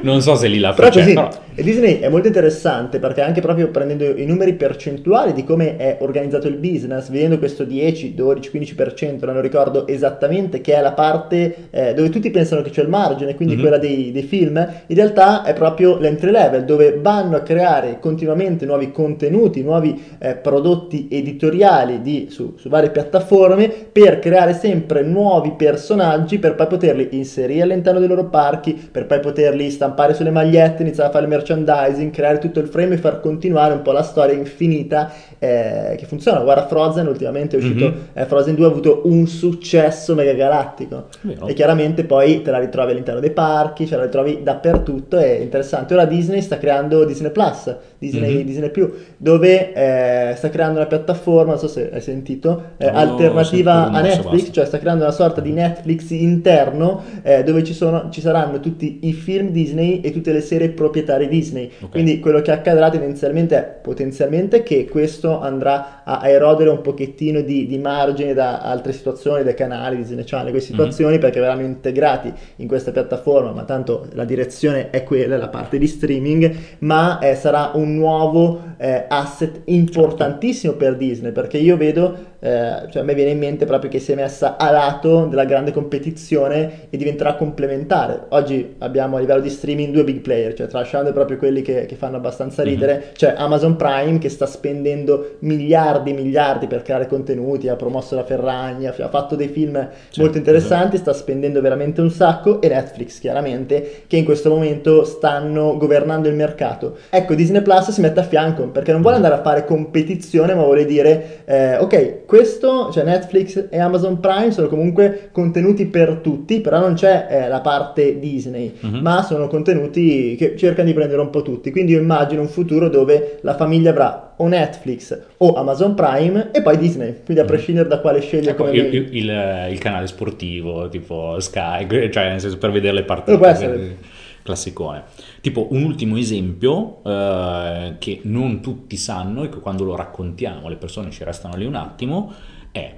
Non 0.00 0.22
so 0.22 0.34
se 0.34 0.48
lì 0.48 0.58
la 0.58 0.72
però 0.72 0.88
così, 0.88 1.12
però... 1.12 1.28
Disney 1.56 1.98
è 1.98 2.08
molto 2.08 2.28
interessante 2.28 2.98
perché 2.98 3.20
anche 3.20 3.42
proprio 3.42 3.68
prendendo 3.68 4.16
i 4.16 4.24
numeri 4.24 4.54
percentuali 4.54 5.34
di 5.34 5.44
come 5.44 5.76
è 5.76 5.98
organizzato 6.00 6.48
il 6.48 6.56
business, 6.56 7.10
vedendo 7.10 7.38
questo 7.38 7.64
10, 7.64 8.14
12, 8.14 8.50
15%, 8.50 9.24
non 9.26 9.34
lo 9.34 9.40
ricordo 9.40 9.86
esattamente, 9.86 10.62
che 10.62 10.74
è 10.74 10.80
la 10.80 10.92
parte 10.92 11.68
eh, 11.70 11.92
dove 11.92 12.08
tutti 12.08 12.30
pensano 12.30 12.62
che 12.62 12.70
c'è 12.70 12.80
il 12.80 12.88
margine, 12.88 13.34
quindi 13.34 13.54
mm-hmm. 13.54 13.62
quella 13.62 13.78
dei, 13.78 14.10
dei 14.10 14.22
film, 14.22 14.66
in 14.86 15.00
realtà 15.02 15.42
è 15.42 15.52
proprio 15.54 15.98
l'entry 15.98 16.30
level 16.30 16.64
dove 16.64 16.98
vanno 17.00 17.36
a 17.36 17.40
creare 17.42 17.98
continuamente 18.00 18.64
nuovi 18.66 18.90
contenuti, 18.90 19.62
nuovi 19.62 20.02
eh, 20.18 20.34
prodotti 20.36 21.08
editoriali 21.10 22.00
di, 22.02 22.28
su, 22.30 22.54
su 22.56 22.68
varie 22.68 22.90
piattaforme 22.90 23.68
per 23.68 24.18
creare 24.18 24.54
sempre 24.54 25.02
nuovi 25.02 25.52
personaggi 25.52 26.38
per 26.38 26.54
poi 26.54 26.66
poterli 26.66 27.08
inserire 27.12 27.62
all'interno 27.62 27.98
dei 27.98 28.08
loro 28.08 28.26
parchi, 28.26 28.72
per 28.72 29.06
poi 29.06 29.20
poterli 29.20 29.70
stampare 29.70 30.14
sulle 30.14 30.30
magliette, 30.30 30.82
iniziare 30.82 31.08
a 31.08 31.12
fare 31.12 31.24
il 31.24 31.30
merchandising, 31.30 32.10
creare 32.10 32.38
tutto 32.38 32.60
il 32.60 32.68
frame 32.68 32.94
e 32.94 32.98
far 32.98 33.20
continuare 33.20 33.74
un 33.74 33.82
po' 33.82 33.92
la 33.92 34.02
storia 34.02 34.34
infinita 34.34 35.12
eh, 35.42 35.96
che 35.98 36.06
funziona. 36.06 36.38
Guarda 36.38 36.68
Frozen, 36.68 37.08
ultimamente 37.08 37.56
è 37.56 37.58
uscito 37.58 37.86
mm-hmm. 37.86 37.98
eh, 38.12 38.26
Frozen 38.26 38.54
2 38.54 38.64
ha 38.64 38.68
avuto 38.68 39.00
un 39.06 39.26
successo 39.26 40.14
mega 40.14 40.34
galattico 40.34 41.06
e 41.46 41.52
chiaramente 41.52 42.04
poi 42.04 42.42
te 42.42 42.52
la 42.52 42.60
ritrovi 42.60 42.92
all'interno 42.92 43.18
dei 43.18 43.32
parchi, 43.32 43.88
ce 43.88 43.96
la 43.96 44.04
ritrovi 44.04 44.44
dappertutto, 44.44 45.18
è 45.18 45.38
interessante. 45.40 45.94
Ora 45.94 46.04
Disney 46.04 46.42
sta 46.42 46.58
creando 46.58 47.04
Disney 47.04 47.32
Plus, 47.32 47.74
Disney, 47.98 48.36
mm-hmm. 48.36 48.46
Disney 48.46 48.70
Più, 48.70 48.88
dove 49.16 49.72
eh, 49.72 50.36
sta 50.36 50.48
creando 50.48 50.78
una 50.78 50.86
piattaforma, 50.86 51.50
non 51.50 51.58
so 51.58 51.66
se 51.66 51.90
hai 51.92 52.00
sentito, 52.00 52.74
eh, 52.76 52.88
no, 52.88 52.96
alternativa 52.96 53.90
a 53.90 54.00
Netflix, 54.00 54.50
cioè 54.52 54.64
sta 54.64 54.78
creando 54.78 55.02
una 55.02 55.12
sorta 55.12 55.40
di 55.40 55.50
Netflix 55.50 56.10
interno 56.10 57.02
eh, 57.22 57.42
dove 57.42 57.64
ci, 57.64 57.74
sono, 57.74 58.10
ci 58.10 58.20
saranno 58.20 58.60
tutti 58.60 59.00
i 59.02 59.12
film 59.12 59.48
Disney 59.48 60.00
e 60.02 60.12
tutte 60.12 60.32
le 60.32 60.40
serie 60.40 60.68
proprietarie 60.68 61.26
Disney. 61.26 61.66
Okay. 61.66 61.88
Quindi 61.90 62.20
quello 62.20 62.40
che 62.40 62.52
accadrà 62.52 62.90
tendenzialmente 62.90 63.56
è 63.56 63.62
potenzialmente 63.82 64.62
che 64.62 64.86
questo 64.88 65.30
andrà 65.40 66.02
a, 66.04 66.18
a 66.18 66.28
erodere 66.28 66.70
un 66.70 66.80
pochettino 66.80 67.40
di, 67.40 67.66
di, 67.66 67.78
margine 67.78 68.34
da 68.34 68.60
altre 68.60 68.92
situazioni, 68.92 69.42
dai 69.42 69.54
canali 69.54 69.96
Disney 69.96 70.24
Channel, 70.24 70.50
queste 70.50 70.72
mhm. 70.72 70.78
situazioni 70.78 71.12
mm-hmm. 71.12 71.20
perché 71.20 71.40
verranno 71.40 71.62
integrati 71.62 72.32
in 72.56 72.68
questa 72.68 72.90
piattaforma, 72.90 73.52
ma 73.52 73.64
tanto 73.64 74.06
la 74.12 74.24
direzione 74.24 74.90
è 74.90 75.02
quella, 75.04 75.36
la 75.36 75.48
parte 75.48 75.78
di 75.78 75.86
streaming, 75.86 76.54
ma 76.80 77.18
eh, 77.18 77.34
sarà 77.34 77.70
un 77.74 77.94
nuovo 77.94 78.60
eh, 78.78 79.04
asset 79.08 79.60
importantissimo 79.66 80.72
per 80.72 80.96
Disney 80.96 81.30
perché 81.30 81.58
io 81.58 81.76
vedo, 81.76 82.16
eh, 82.40 82.88
cioè 82.90 83.02
a 83.02 83.04
me 83.04 83.14
viene 83.14 83.30
in 83.30 83.38
mente 83.38 83.64
proprio 83.64 83.88
che 83.88 84.00
si 84.00 84.10
è 84.10 84.14
messa 84.16 84.56
a 84.56 84.70
lato 84.70 85.26
della 85.26 85.44
grande 85.44 85.70
competizione 85.70 86.88
e 86.90 86.96
diventerà 86.96 87.34
complementare. 87.34 88.24
Oggi 88.30 88.74
abbiamo 88.78 89.16
a 89.16 89.20
livello 89.20 89.40
di 89.40 89.50
streaming 89.50 89.92
due 89.92 90.04
big 90.04 90.20
player, 90.20 90.54
cioè 90.54 90.66
tralasciando 90.66 91.12
proprio 91.12 91.36
quelli 91.36 91.62
che, 91.62 91.86
che 91.86 91.94
fanno 91.94 92.16
abbastanza 92.16 92.62
ridere, 92.62 92.92
mm-hmm. 92.94 93.12
c'è 93.14 93.34
Amazon 93.36 93.76
Prime 93.76 94.18
che 94.18 94.28
sta 94.28 94.46
spendendo 94.46 95.21
miliardi 95.40 96.10
e 96.10 96.14
miliardi 96.14 96.66
per 96.66 96.82
creare 96.82 97.06
contenuti, 97.06 97.68
ha 97.68 97.76
promosso 97.76 98.14
la 98.14 98.24
Ferragni, 98.24 98.86
ha 98.86 98.92
fatto 98.92 99.36
dei 99.36 99.48
film 99.48 99.74
certo, 99.74 100.20
molto 100.20 100.38
interessanti, 100.38 100.96
sta 100.96 101.12
spendendo 101.12 101.60
veramente 101.60 102.00
un 102.00 102.10
sacco 102.10 102.60
e 102.60 102.68
Netflix 102.68 103.18
chiaramente 103.18 104.02
che 104.06 104.16
in 104.16 104.24
questo 104.24 104.50
momento 104.50 105.04
stanno 105.04 105.76
governando 105.76 106.28
il 106.28 106.34
mercato. 106.34 106.96
Ecco, 107.10 107.34
Disney 107.34 107.62
Plus 107.62 107.90
si 107.90 108.00
mette 108.00 108.20
a 108.20 108.24
fianco 108.24 108.68
perché 108.68 108.92
non 108.92 109.00
vuole 109.00 109.16
andare 109.16 109.34
a 109.34 109.42
fare 109.42 109.64
competizione 109.64 110.54
ma 110.54 110.62
vuole 110.62 110.84
dire 110.84 111.42
eh, 111.44 111.76
ok, 111.78 112.24
questo, 112.26 112.90
cioè 112.90 113.04
Netflix 113.04 113.66
e 113.70 113.78
Amazon 113.78 114.20
Prime 114.20 114.50
sono 114.50 114.68
comunque 114.68 115.28
contenuti 115.32 115.86
per 115.86 116.20
tutti, 116.22 116.60
però 116.60 116.80
non 116.80 116.94
c'è 116.94 117.26
eh, 117.28 117.48
la 117.48 117.60
parte 117.60 118.18
Disney, 118.18 118.72
uh-huh. 118.80 119.00
ma 119.00 119.22
sono 119.22 119.48
contenuti 119.48 120.36
che 120.36 120.56
cercano 120.56 120.88
di 120.88 120.94
prendere 120.94 121.20
un 121.20 121.30
po' 121.30 121.42
tutti. 121.42 121.70
Quindi 121.70 121.92
io 121.92 122.00
immagino 122.00 122.40
un 122.40 122.48
futuro 122.48 122.88
dove 122.88 123.38
la 123.42 123.54
famiglia 123.54 123.90
avrà 123.90 124.31
o 124.42 124.48
Netflix 124.48 125.18
o 125.38 125.54
Amazon 125.54 125.94
Prime 125.94 126.50
e 126.52 126.62
poi 126.62 126.76
Disney, 126.76 127.22
quindi 127.24 127.40
a 127.40 127.44
mhm. 127.44 127.50
prescindere 127.50 127.88
da 127.88 128.00
quale 128.00 128.20
scegliere 128.20 128.50
ecco, 128.50 128.64
come 128.64 128.76
il, 128.76 128.94
il, 128.94 129.68
il, 129.70 129.78
canale 129.78 130.06
sportivo 130.08 130.88
tipo 130.88 131.38
Sky, 131.38 132.10
cioè 132.10 132.28
nel 132.28 132.40
senso 132.40 132.58
per 132.58 132.72
vedere 132.72 132.94
le 132.94 133.04
partite. 133.04 134.20
Classicone. 134.42 135.04
Tipo 135.40 135.68
un 135.70 135.84
ultimo 135.84 136.16
esempio 136.16 137.00
eh, 137.04 137.94
che 138.00 138.20
non 138.24 138.60
tutti 138.60 138.96
sanno 138.96 139.44
e 139.44 139.48
che 139.48 139.60
quando 139.60 139.84
lo 139.84 139.94
raccontiamo 139.94 140.68
le 140.68 140.74
persone 140.74 141.12
ci 141.12 141.22
restano 141.22 141.54
lì 141.54 141.64
un 141.64 141.76
attimo 141.76 142.32
è 142.72 142.92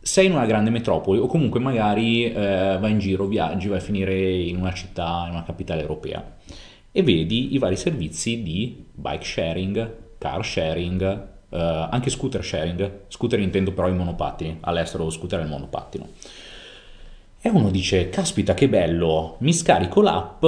sei 0.00 0.26
in 0.26 0.32
una 0.32 0.46
grande 0.46 0.70
metropoli 0.70 1.18
o 1.18 1.26
comunque 1.26 1.58
magari 1.58 2.32
eh, 2.32 2.76
vai 2.80 2.92
in 2.92 3.00
giro, 3.00 3.26
viaggi, 3.26 3.66
vai 3.66 3.78
a 3.78 3.80
finire 3.80 4.14
in 4.14 4.56
una 4.56 4.72
città, 4.72 5.24
in 5.26 5.32
una 5.32 5.42
capitale 5.42 5.80
europea 5.80 6.24
e 6.92 7.02
vedi 7.02 7.54
i 7.54 7.58
vari 7.58 7.76
servizi 7.76 8.42
di 8.42 8.84
bike 8.92 9.24
sharing, 9.24 9.96
car 10.22 10.44
sharing, 10.44 11.02
eh, 11.50 11.88
anche 11.90 12.10
scooter 12.10 12.44
sharing, 12.44 13.00
scooter 13.08 13.40
intendo 13.40 13.72
però 13.72 13.88
i 13.88 13.92
monopattini, 13.92 14.58
all'estero 14.60 15.02
lo 15.02 15.10
scooter 15.10 15.40
è 15.40 15.42
il 15.42 15.48
monopattino. 15.48 16.08
E 17.44 17.48
uno 17.48 17.70
dice, 17.70 18.08
caspita 18.08 18.54
che 18.54 18.68
bello, 18.68 19.34
mi 19.38 19.52
scarico 19.52 20.00
l'app, 20.00 20.44
eh, 20.44 20.46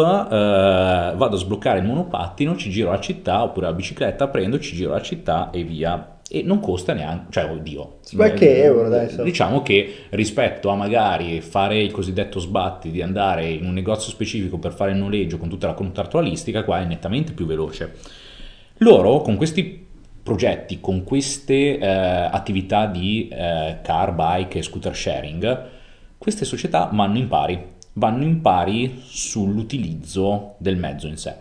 vado 1.16 1.34
a 1.34 1.38
sbloccare 1.38 1.80
il 1.80 1.86
monopattino, 1.86 2.54
ci 2.54 2.70
giro 2.70 2.90
la 2.90 3.00
città, 3.00 3.42
oppure 3.42 3.66
la 3.66 3.72
bicicletta, 3.72 4.28
prendo, 4.28 4.60
ci 4.60 4.76
giro 4.76 4.92
la 4.92 5.02
città 5.02 5.50
e 5.50 5.64
via 5.64 6.10
e 6.30 6.42
non 6.42 6.60
costa 6.60 6.94
neanche, 6.94 7.32
cioè 7.32 7.50
oddio. 7.50 7.98
Qualche 8.14 8.62
euro 8.62 8.88
dai. 8.88 9.08
Diciamo 9.24 9.62
che 9.62 10.06
rispetto 10.10 10.68
a 10.70 10.76
magari 10.76 11.40
fare 11.40 11.82
il 11.82 11.90
cosiddetto 11.90 12.38
sbatti 12.38 12.92
di 12.92 13.02
andare 13.02 13.50
in 13.50 13.66
un 13.66 13.74
negozio 13.74 14.10
specifico 14.10 14.58
per 14.58 14.72
fare 14.72 14.92
il 14.92 14.96
noleggio 14.96 15.36
con 15.36 15.48
tutta 15.48 15.66
la 15.66 15.74
contrattualistica, 15.74 16.62
qua 16.62 16.80
è 16.80 16.84
nettamente 16.84 17.32
più 17.32 17.44
veloce. 17.44 18.22
Loro 18.78 19.20
con 19.20 19.36
questi 19.36 19.86
progetti, 20.22 20.80
con 20.80 21.04
queste 21.04 21.78
eh, 21.78 21.86
attività 21.86 22.86
di 22.86 23.28
eh, 23.28 23.78
car, 23.82 24.14
bike 24.14 24.58
e 24.58 24.62
scooter 24.62 24.96
sharing, 24.96 25.68
queste 26.18 26.44
società 26.44 26.90
vanno 26.92 27.18
in 27.18 27.28
pari, 27.28 27.62
vanno 27.92 28.24
in 28.24 28.40
pari 28.40 29.00
sull'utilizzo 29.04 30.54
del 30.58 30.76
mezzo 30.76 31.06
in 31.06 31.18
sé. 31.18 31.34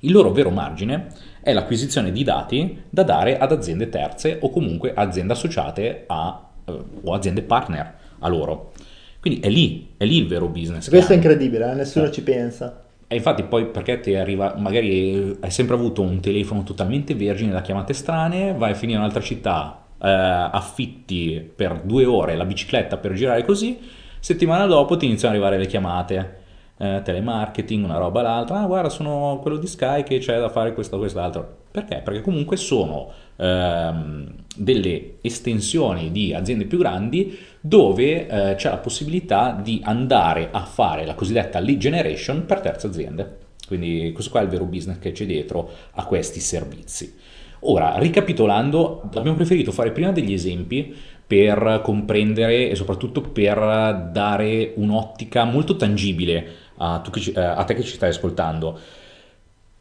Il 0.00 0.12
loro 0.12 0.30
vero 0.30 0.50
margine 0.50 1.06
è 1.40 1.52
l'acquisizione 1.52 2.12
di 2.12 2.22
dati 2.22 2.82
da 2.90 3.02
dare 3.02 3.38
ad 3.38 3.50
aziende 3.50 3.88
terze 3.88 4.38
o 4.40 4.50
comunque 4.50 4.92
aziende 4.94 5.32
associate 5.32 6.04
a, 6.06 6.48
eh, 6.64 6.78
o 7.02 7.12
aziende 7.12 7.42
partner 7.42 7.94
a 8.20 8.28
loro. 8.28 8.72
Quindi 9.20 9.40
è 9.40 9.48
lì, 9.48 9.94
è 9.96 10.04
lì 10.04 10.18
il 10.18 10.28
vero 10.28 10.46
business. 10.46 10.88
Questo 10.88 11.12
è 11.12 11.16
incredibile, 11.16 11.72
eh? 11.72 11.74
nessuno 11.74 12.04
eh. 12.04 12.12
ci 12.12 12.22
pensa. 12.22 12.84
E 13.08 13.14
infatti 13.14 13.44
poi 13.44 13.66
perché 13.66 14.00
ti 14.00 14.14
arriva, 14.14 14.54
magari 14.58 15.36
hai 15.40 15.50
sempre 15.50 15.76
avuto 15.76 16.02
un 16.02 16.20
telefono 16.20 16.64
totalmente 16.64 17.14
vergine 17.14 17.52
da 17.52 17.62
chiamate 17.62 17.92
strane, 17.92 18.52
vai 18.54 18.72
a 18.72 18.74
finire 18.74 18.98
in 18.98 19.04
un'altra 19.04 19.22
città, 19.22 19.84
eh, 20.02 20.08
affitti 20.08 21.52
per 21.54 21.82
due 21.84 22.04
ore 22.04 22.34
la 22.34 22.44
bicicletta 22.44 22.96
per 22.96 23.12
girare 23.12 23.44
così, 23.44 23.78
settimana 24.18 24.66
dopo 24.66 24.96
ti 24.96 25.06
iniziano 25.06 25.34
ad 25.34 25.40
arrivare 25.40 25.62
le 25.62 25.68
chiamate 25.68 26.44
eh, 26.78 27.00
telemarketing, 27.02 27.84
una 27.84 27.98
roba 27.98 28.22
l'altra, 28.22 28.60
ah 28.60 28.66
guarda 28.66 28.88
sono 28.88 29.38
quello 29.40 29.56
di 29.56 29.66
Sky 29.66 30.02
che 30.02 30.18
c'è 30.18 30.38
da 30.38 30.48
fare 30.48 30.74
questo 30.74 30.96
o 30.96 30.98
quest'altro. 30.98 31.64
Perché? 31.70 32.00
Perché 32.02 32.22
comunque 32.22 32.56
sono 32.56 33.10
ehm, 33.36 34.32
delle 34.56 35.16
estensioni 35.20 36.10
di 36.10 36.32
aziende 36.32 36.64
più 36.64 36.78
grandi 36.78 37.38
dove 37.60 38.26
eh, 38.26 38.54
c'è 38.54 38.70
la 38.70 38.78
possibilità 38.78 39.58
di 39.62 39.80
andare 39.84 40.48
a 40.50 40.64
fare 40.64 41.04
la 41.04 41.14
cosiddetta 41.14 41.58
lead 41.58 41.78
generation 41.78 42.46
per 42.46 42.60
terze 42.60 42.86
aziende. 42.86 43.38
Quindi 43.66 44.12
questo 44.12 44.30
qua 44.30 44.40
è 44.40 44.44
il 44.44 44.48
vero 44.48 44.64
business 44.64 44.98
che 44.98 45.12
c'è 45.12 45.26
dietro 45.26 45.68
a 45.92 46.06
questi 46.06 46.40
servizi. 46.40 47.14
Ora, 47.60 47.98
ricapitolando, 47.98 49.02
abbiamo 49.14 49.34
preferito 49.34 49.72
fare 49.72 49.90
prima 49.90 50.12
degli 50.12 50.32
esempi 50.32 50.94
per 51.26 51.80
comprendere 51.82 52.70
e 52.70 52.74
soprattutto 52.76 53.20
per 53.20 54.10
dare 54.12 54.72
un'ottica 54.76 55.44
molto 55.44 55.74
tangibile 55.74 56.46
a, 56.76 57.02
che, 57.10 57.32
eh, 57.34 57.40
a 57.40 57.64
te 57.64 57.74
che 57.74 57.82
ci 57.82 57.94
stai 57.94 58.10
ascoltando. 58.10 58.78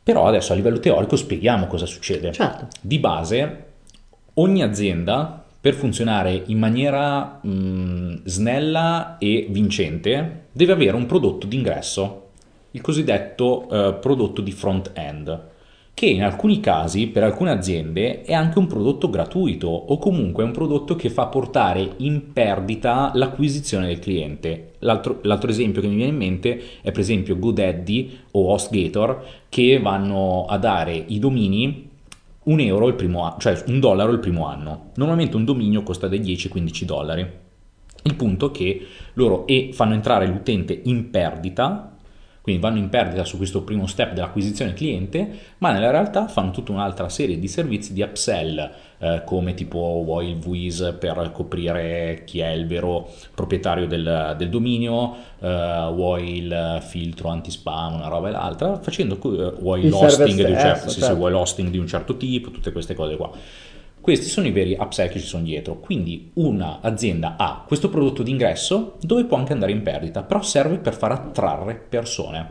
Però 0.04 0.28
adesso 0.28 0.54
a 0.54 0.56
livello 0.56 0.80
teorico 0.80 1.16
spieghiamo 1.16 1.68
cosa 1.68 1.86
succede. 1.86 2.32
Certo. 2.32 2.68
Di 2.82 3.00
base, 3.00 3.66
ogni 4.36 4.62
azienda 4.62 5.44
per 5.60 5.74
funzionare 5.74 6.44
in 6.46 6.60
maniera 6.60 7.40
mh, 7.42 8.22
snella 8.24 9.18
e 9.18 9.48
vincente 9.50 10.44
deve 10.52 10.74
avere 10.74 10.96
un 10.96 11.08
prodotto 11.08 11.48
d'ingresso, 11.48 12.30
il 12.72 12.82
cosiddetto 12.82 13.68
eh, 13.70 13.94
prodotto 13.96 14.42
di 14.42 14.52
front 14.52 14.92
end 14.94 15.54
che 15.96 16.08
in 16.08 16.24
alcuni 16.24 16.60
casi 16.60 17.08
per 17.08 17.24
alcune 17.24 17.52
aziende 17.52 18.24
è 18.24 18.34
anche 18.34 18.60
un 18.60 18.68
prodotto 18.68 19.10
gratuito 19.10 19.70
o 19.70 19.98
comunque 19.98 20.44
è 20.44 20.46
un 20.46 20.52
prodotto 20.52 20.98
che 20.98 21.10
fa 21.10 21.28
portare 21.28 21.94
in 21.98 22.34
perdita 22.34 23.12
l'acquisizione 23.14 23.88
del 23.88 24.00
cliente. 24.00 24.74
L'altro, 24.80 25.20
l'altro 25.22 25.50
esempio 25.50 25.82
che 25.82 25.88
mi 25.88 25.96
viene 25.96 26.12
in 26.12 26.18
mente 26.18 26.62
è 26.82 26.92
per 26.92 27.00
esempio 27.00 27.40
GoDaddy 27.40 28.20
o 28.32 28.52
HostGator 28.52 29.26
che 29.48 29.80
vanno 29.80 30.46
a 30.50 30.58
dare 30.58 31.02
i 31.08 31.18
domini 31.18 31.90
un 32.44 32.60
euro 32.60 32.90
il 32.90 32.96
primo 32.96 33.24
anno, 33.24 33.38
cioè 33.40 33.64
un 33.68 33.80
dollaro 33.80 34.12
il 34.12 34.20
primo 34.20 34.48
anno. 34.48 34.92
Normalmente 34.96 35.38
un 35.38 35.46
dominio 35.46 35.82
costa 35.82 36.10
dai 36.10 36.20
10-15 36.20 36.84
dollari. 36.84 37.26
Il 38.04 38.16
punto 38.16 38.50
è 38.50 38.52
che 38.52 38.86
loro 39.14 39.48
e 39.48 39.70
fanno 39.72 39.94
entrare 39.94 40.28
l'utente 40.28 40.78
in 40.84 41.10
perdita 41.10 41.95
quindi 42.46 42.62
vanno 42.62 42.78
in 42.78 42.90
perdita 42.90 43.26
su 43.26 43.38
questo 43.38 43.64
primo 43.64 43.88
step 43.88 44.14
dell'acquisizione 44.14 44.76
cliente, 44.76 45.28
ma 45.58 45.72
nella 45.72 45.90
realtà 45.90 46.28
fanno 46.28 46.52
tutta 46.52 46.72
un'altra 46.72 47.10
serie 47.10 47.40
di 47.40 47.48
servizi 47.48 47.92
di 47.92 48.04
upsell, 48.04 48.70
eh, 49.00 49.24
come 49.26 49.56
tipo 49.56 49.80
vuoi 50.06 50.30
il 50.30 50.36
VIS 50.36 50.96
per 51.00 51.32
coprire 51.34 52.22
chi 52.24 52.42
è 52.42 52.50
il 52.50 52.68
vero 52.68 53.10
proprietario 53.34 53.88
del, 53.88 54.36
del 54.38 54.50
dominio, 54.50 55.16
eh, 55.40 55.90
vuoi 55.92 56.38
il 56.38 56.84
filtro 56.88 57.30
anti-spam, 57.30 57.96
una 57.96 58.10
roba 58.10 58.28
e 58.28 58.32
l'altra, 58.34 58.78
facendo 58.80 59.16
eh, 59.16 59.60
vuoi 59.60 59.90
l'hosting, 59.90 60.46
certo, 60.46 60.90
sì, 60.90 61.00
sì, 61.00 61.02
certo. 61.02 61.28
l'hosting 61.28 61.70
di 61.72 61.80
un 61.80 61.88
certo 61.88 62.16
tipo, 62.16 62.52
tutte 62.52 62.72
queste 62.72 62.94
cose 62.94 63.16
qua. 63.16 63.32
Questi 64.06 64.28
sono 64.28 64.46
i 64.46 64.52
veri 64.52 64.78
upsell 64.80 65.10
che 65.10 65.20
ci 65.20 65.26
sono 65.26 65.42
dietro. 65.42 65.80
Quindi 65.80 66.30
un'azienda 66.36 67.38
ha 67.40 67.64
questo 67.66 67.90
prodotto 67.90 68.22
d'ingresso 68.22 68.98
dove 69.02 69.24
può 69.24 69.36
anche 69.36 69.52
andare 69.52 69.72
in 69.72 69.82
perdita, 69.82 70.22
però 70.22 70.44
serve 70.44 70.78
per 70.78 70.94
far 70.94 71.12
attrarre 71.12 71.74
persone. 71.74 72.50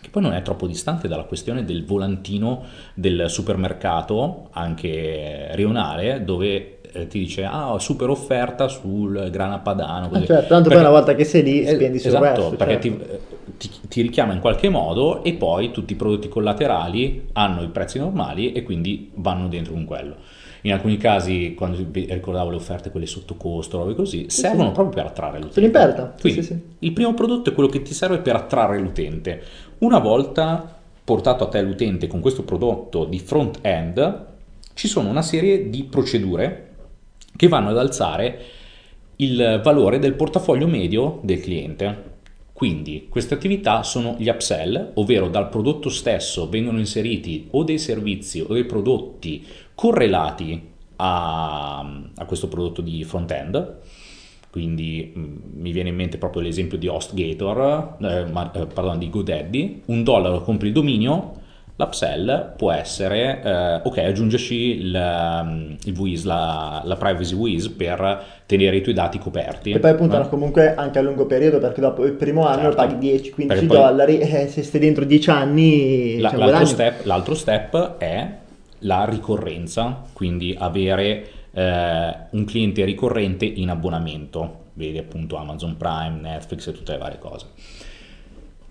Che 0.00 0.08
poi 0.10 0.22
non 0.22 0.32
è 0.32 0.42
troppo 0.42 0.68
distante 0.68 1.08
dalla 1.08 1.24
questione 1.24 1.64
del 1.64 1.84
volantino 1.84 2.62
del 2.94 3.24
supermercato, 3.28 4.46
anche 4.52 5.48
rionale, 5.56 6.22
dove 6.22 6.78
eh, 6.92 7.08
ti 7.08 7.18
dice 7.18 7.42
ah 7.42 7.76
super 7.80 8.08
offerta 8.08 8.68
sul 8.68 9.28
grana 9.30 9.58
padano 9.58 10.08
ah, 10.12 10.24
certo, 10.24 10.46
tanto 10.46 10.68
perché, 10.68 10.68
poi 10.68 10.78
una 10.78 10.90
volta 10.90 11.14
che 11.14 11.24
sei 11.24 11.42
lì 11.42 11.66
spendi 11.66 11.98
sul 12.00 12.08
esatto, 12.08 12.24
resto 12.24 12.56
perché 12.56 12.80
certo. 12.80 13.18
ti, 13.58 13.68
ti, 13.68 13.88
ti, 13.88 14.02
richiama 14.02 14.32
in 14.32 14.40
qualche 14.40 14.68
modo 14.68 15.22
e 15.22 15.34
poi 15.34 15.70
tutti 15.70 15.92
i 15.92 15.96
prodotti 15.96 16.28
collaterali 16.28 17.28
hanno 17.34 17.62
i 17.62 17.68
prezzi 17.68 17.98
normali 17.98 18.52
e 18.52 18.64
quindi 18.64 19.10
vanno 19.14 19.46
dentro 19.46 19.72
con 19.72 19.84
quello 19.84 20.16
in 20.62 20.72
alcuni 20.72 20.96
casi, 20.96 21.54
quando 21.54 21.78
ricordavo 21.92 22.50
le 22.50 22.56
offerte, 22.56 22.90
quelle 22.90 23.06
sotto 23.06 23.36
costo, 23.36 23.78
robe 23.78 23.94
così, 23.94 24.26
sì, 24.28 24.40
servono 24.40 24.68
sì. 24.68 24.74
proprio 24.74 24.94
per 25.02 25.10
attrarre 25.10 25.38
l'utente. 25.40 25.70
Perda. 25.70 26.14
Quindi, 26.20 26.42
sì, 26.42 26.58
il 26.80 26.92
primo 26.92 27.14
prodotto 27.14 27.50
è 27.50 27.54
quello 27.54 27.68
che 27.68 27.82
ti 27.82 27.94
serve 27.94 28.18
per 28.18 28.36
attrarre 28.36 28.78
l'utente. 28.78 29.42
Una 29.78 29.98
volta 29.98 30.78
portato 31.02 31.44
a 31.44 31.48
te 31.48 31.60
l'utente 31.62 32.06
con 32.06 32.20
questo 32.20 32.42
prodotto 32.42 33.04
di 33.04 33.18
front 33.18 33.58
end, 33.62 34.26
ci 34.74 34.86
sono 34.86 35.08
una 35.08 35.22
serie 35.22 35.68
di 35.68 35.84
procedure 35.84 36.68
che 37.34 37.48
vanno 37.48 37.70
ad 37.70 37.78
alzare 37.78 38.38
il 39.16 39.60
valore 39.62 39.98
del 39.98 40.14
portafoglio 40.14 40.66
medio 40.66 41.20
del 41.22 41.40
cliente. 41.40 42.09
Quindi 42.60 43.06
queste 43.08 43.32
attività 43.32 43.82
sono 43.82 44.16
gli 44.18 44.28
upsell, 44.28 44.90
ovvero 44.96 45.28
dal 45.30 45.48
prodotto 45.48 45.88
stesso 45.88 46.46
vengono 46.46 46.78
inseriti 46.78 47.48
o 47.52 47.64
dei 47.64 47.78
servizi 47.78 48.44
o 48.46 48.52
dei 48.52 48.66
prodotti 48.66 49.42
correlati 49.74 50.60
a, 50.96 51.78
a 51.78 52.24
questo 52.26 52.48
prodotto 52.48 52.82
di 52.82 53.02
front-end. 53.02 53.78
Quindi 54.50 55.10
mh, 55.14 55.20
mi 55.54 55.72
viene 55.72 55.88
in 55.88 55.94
mente 55.94 56.18
proprio 56.18 56.42
l'esempio 56.42 56.76
di 56.76 56.86
HostGator, 56.86 57.96
eh, 57.98 58.26
ma, 58.26 58.52
eh, 58.52 58.66
pardon, 58.66 58.98
di 58.98 59.08
GoDaddy, 59.08 59.82
un 59.86 60.02
dollaro 60.02 60.42
compri 60.42 60.66
il 60.66 60.74
dominio, 60.74 61.39
l'upsell 61.80 62.52
può 62.56 62.70
essere, 62.70 63.40
eh, 63.42 63.80
ok, 63.82 63.98
aggiungerci 63.98 64.54
il, 64.80 65.76
il 65.84 65.98
WIS, 65.98 66.24
la, 66.24 66.82
la, 66.84 66.96
privacy 66.96 67.34
WIS 67.34 67.68
per 67.70 68.22
tenere 68.44 68.76
i 68.76 68.82
tuoi 68.82 68.94
dati 68.94 69.18
coperti. 69.18 69.70
E 69.70 69.78
poi 69.78 69.94
puntano 69.94 70.28
comunque 70.28 70.74
anche 70.74 70.98
a 70.98 71.02
lungo 71.02 71.24
periodo 71.24 71.58
perché 71.58 71.80
dopo 71.80 72.04
il 72.04 72.12
primo 72.12 72.46
anno 72.46 72.72
certo. 72.72 72.76
paghi 72.76 73.32
10-15 73.34 73.64
dollari 73.64 74.18
e 74.18 74.48
se 74.48 74.62
stai 74.62 74.80
dentro 74.80 75.04
10 75.04 75.30
anni... 75.30 76.20
La, 76.20 76.32
l'altro, 76.36 76.66
step, 76.66 77.04
l'altro 77.06 77.34
step 77.34 77.96
è 77.96 78.28
la 78.80 79.04
ricorrenza, 79.06 80.02
quindi 80.12 80.54
avere 80.58 81.24
eh, 81.52 82.16
un 82.30 82.44
cliente 82.44 82.84
ricorrente 82.84 83.46
in 83.46 83.70
abbonamento, 83.70 84.64
vedi 84.74 84.98
appunto 84.98 85.36
Amazon 85.36 85.76
Prime, 85.78 86.18
Netflix 86.20 86.66
e 86.66 86.72
tutte 86.72 86.92
le 86.92 86.98
varie 86.98 87.18
cose. 87.18 87.46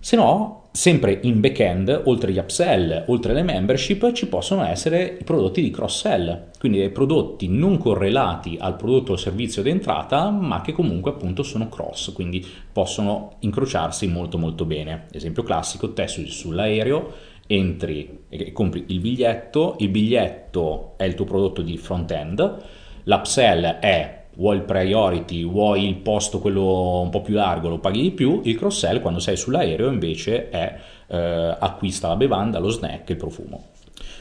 Se 0.02 0.16
no, 0.16 0.70
sempre 0.72 1.20
in 1.24 1.42
back-end, 1.42 2.04
oltre 2.06 2.32
gli 2.32 2.38
upsell, 2.38 3.04
oltre 3.08 3.34
le 3.34 3.44
membership, 3.44 4.14
ci 4.14 4.28
possono 4.28 4.64
essere 4.64 5.18
i 5.20 5.24
prodotti 5.26 5.62
di 5.62 5.72
cross-sell, 5.72 6.52
quindi 6.58 6.78
dei 6.78 6.90
prodotti 6.90 7.50
non 7.50 7.78
correlati 7.78 8.56
al 8.58 8.78
prodotto 8.78 9.12
o 9.12 9.18
servizio 9.18 9.62
d'entrata, 9.62 10.30
ma 10.30 10.62
che 10.62 10.72
comunque 10.72 11.12
appunto 11.12 11.44
sono 11.44 11.68
cross, 11.68 12.14
quindi 12.14 12.46
possono 12.72 13.36
incrociarsi 13.40 14.08
molto 14.08 14.38
molto 14.38 14.64
bene. 14.64 15.08
Esempio 15.12 15.44
classico, 15.44 15.92
te 15.92 16.08
sull'aereo 16.08 17.14
entri 17.46 18.26
e 18.30 18.52
compri 18.54 18.86
il 18.88 19.00
biglietto, 19.00 19.76
il 19.80 19.90
biglietto 19.90 20.94
è 20.98 21.04
il 21.04 21.16
tuo 21.16 21.26
prodotto 21.26 21.62
di 21.62 21.78
front-end, 21.78 22.58
l'upsell 23.04 23.80
è 23.80 24.19
vuoi 24.39 24.56
il 24.56 24.63
priority, 24.63 25.43
vuoi 25.43 25.86
il 25.86 25.95
posto 25.95 26.39
quello 26.39 27.02
un 27.02 27.10
po' 27.10 27.21
più 27.21 27.36
largo, 27.36 27.67
lo 27.67 27.80
paghi 27.80 28.02
di 28.02 28.12
più, 28.12 28.39
il 28.45 28.58
cross 28.58 28.80
sell 28.80 29.02
quando 29.02 29.19
sei 29.19 29.36
sull'aereo 29.36 29.91
invece 29.91 30.49
è 30.49 30.80
eh, 31.08 31.58
acquista 31.60 32.08
la 32.08 32.15
bevanda, 32.15 32.58
lo 32.60 32.69
snack, 32.69 33.10
il 33.10 33.17
profumo. 33.17 33.65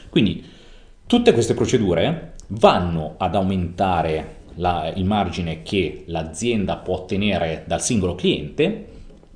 Quindi 0.09 0.43
tutte 1.05 1.31
queste 1.31 1.53
procedure 1.53 2.33
vanno 2.47 3.15
ad 3.17 3.33
aumentare 3.35 4.35
la, 4.55 4.91
il 4.93 5.05
margine 5.05 5.63
che 5.63 6.03
l'azienda 6.07 6.75
può 6.75 6.95
ottenere 6.95 7.63
dal 7.65 7.81
singolo 7.81 8.15
cliente 8.15 8.87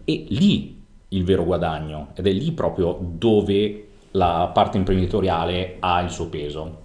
e 0.03 0.25
lì 0.29 0.81
il 1.07 1.23
vero 1.23 1.45
guadagno 1.45 2.09
ed 2.13 2.27
è 2.27 2.31
lì 2.31 2.51
proprio 2.51 2.99
dove 3.01 3.87
la 4.11 4.51
parte 4.53 4.77
imprenditoriale 4.77 5.77
ha 5.79 6.01
il 6.01 6.09
suo 6.09 6.27
peso 6.27 6.81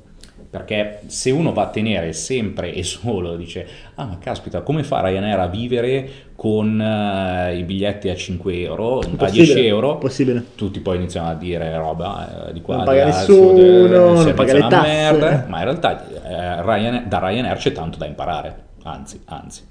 perché 0.51 1.01
se 1.07 1.31
uno 1.31 1.53
va 1.53 1.65
a 1.65 1.67
tenere 1.67 2.15
sempre 2.15 2.73
e 2.73 2.83
solo, 2.83 3.37
dice, 3.37 3.67
ah 3.97 4.07
ma 4.07 4.19
caspita, 4.19 4.63
come 4.63 4.83
fa 4.83 5.03
Ryanair 5.03 5.39
a 5.39 5.47
vivere 5.47 6.11
con 6.35 6.79
uh, 6.79 7.55
i 7.55 7.63
biglietti 7.65 8.09
a 8.09 8.15
5 8.15 8.61
euro, 8.61 9.01
a 9.01 9.29
10 9.29 9.67
euro? 9.67 9.99
Possibile. 9.99 10.43
Tutti 10.55 10.81
poi 10.81 10.97
iniziano 10.97 11.29
a 11.29 11.35
dire 11.35 11.77
roba 11.77 12.49
eh, 12.49 12.53
di 12.55 12.63
qua, 12.63 12.77
non 12.77 12.85
paga 12.87 13.05
nessuno, 13.05 13.57
sud, 13.59 13.91
non 13.91 14.35
paga 14.35 14.53
le 14.55 14.67
tasse. 14.69 14.87
Merda, 14.87 15.47
ma 15.49 15.59
in 15.59 15.65
realtà 15.65 16.09
eh, 16.09 16.63
Ryanair, 16.63 17.07
da 17.07 17.19
Ryanair 17.19 17.57
c'è 17.59 17.73
tanto 17.73 17.99
da 17.99 18.07
imparare, 18.07 18.57
anzi, 18.85 19.21
anzi. 19.27 19.67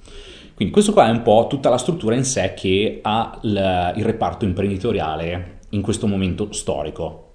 Quindi 0.53 0.73
questo 0.73 0.93
qua 0.93 1.07
è 1.07 1.11
un 1.11 1.23
po' 1.23 1.47
tutta 1.49 1.69
la 1.69 1.77
struttura 1.77 2.13
in 2.13 2.23
sé 2.23 2.53
che 2.55 2.99
ha 3.01 3.39
il, 3.41 3.93
il 3.95 4.05
reparto 4.05 4.45
imprenditoriale 4.45 5.59
in 5.69 5.81
questo 5.81 6.07
momento 6.07 6.51
storico 6.51 7.26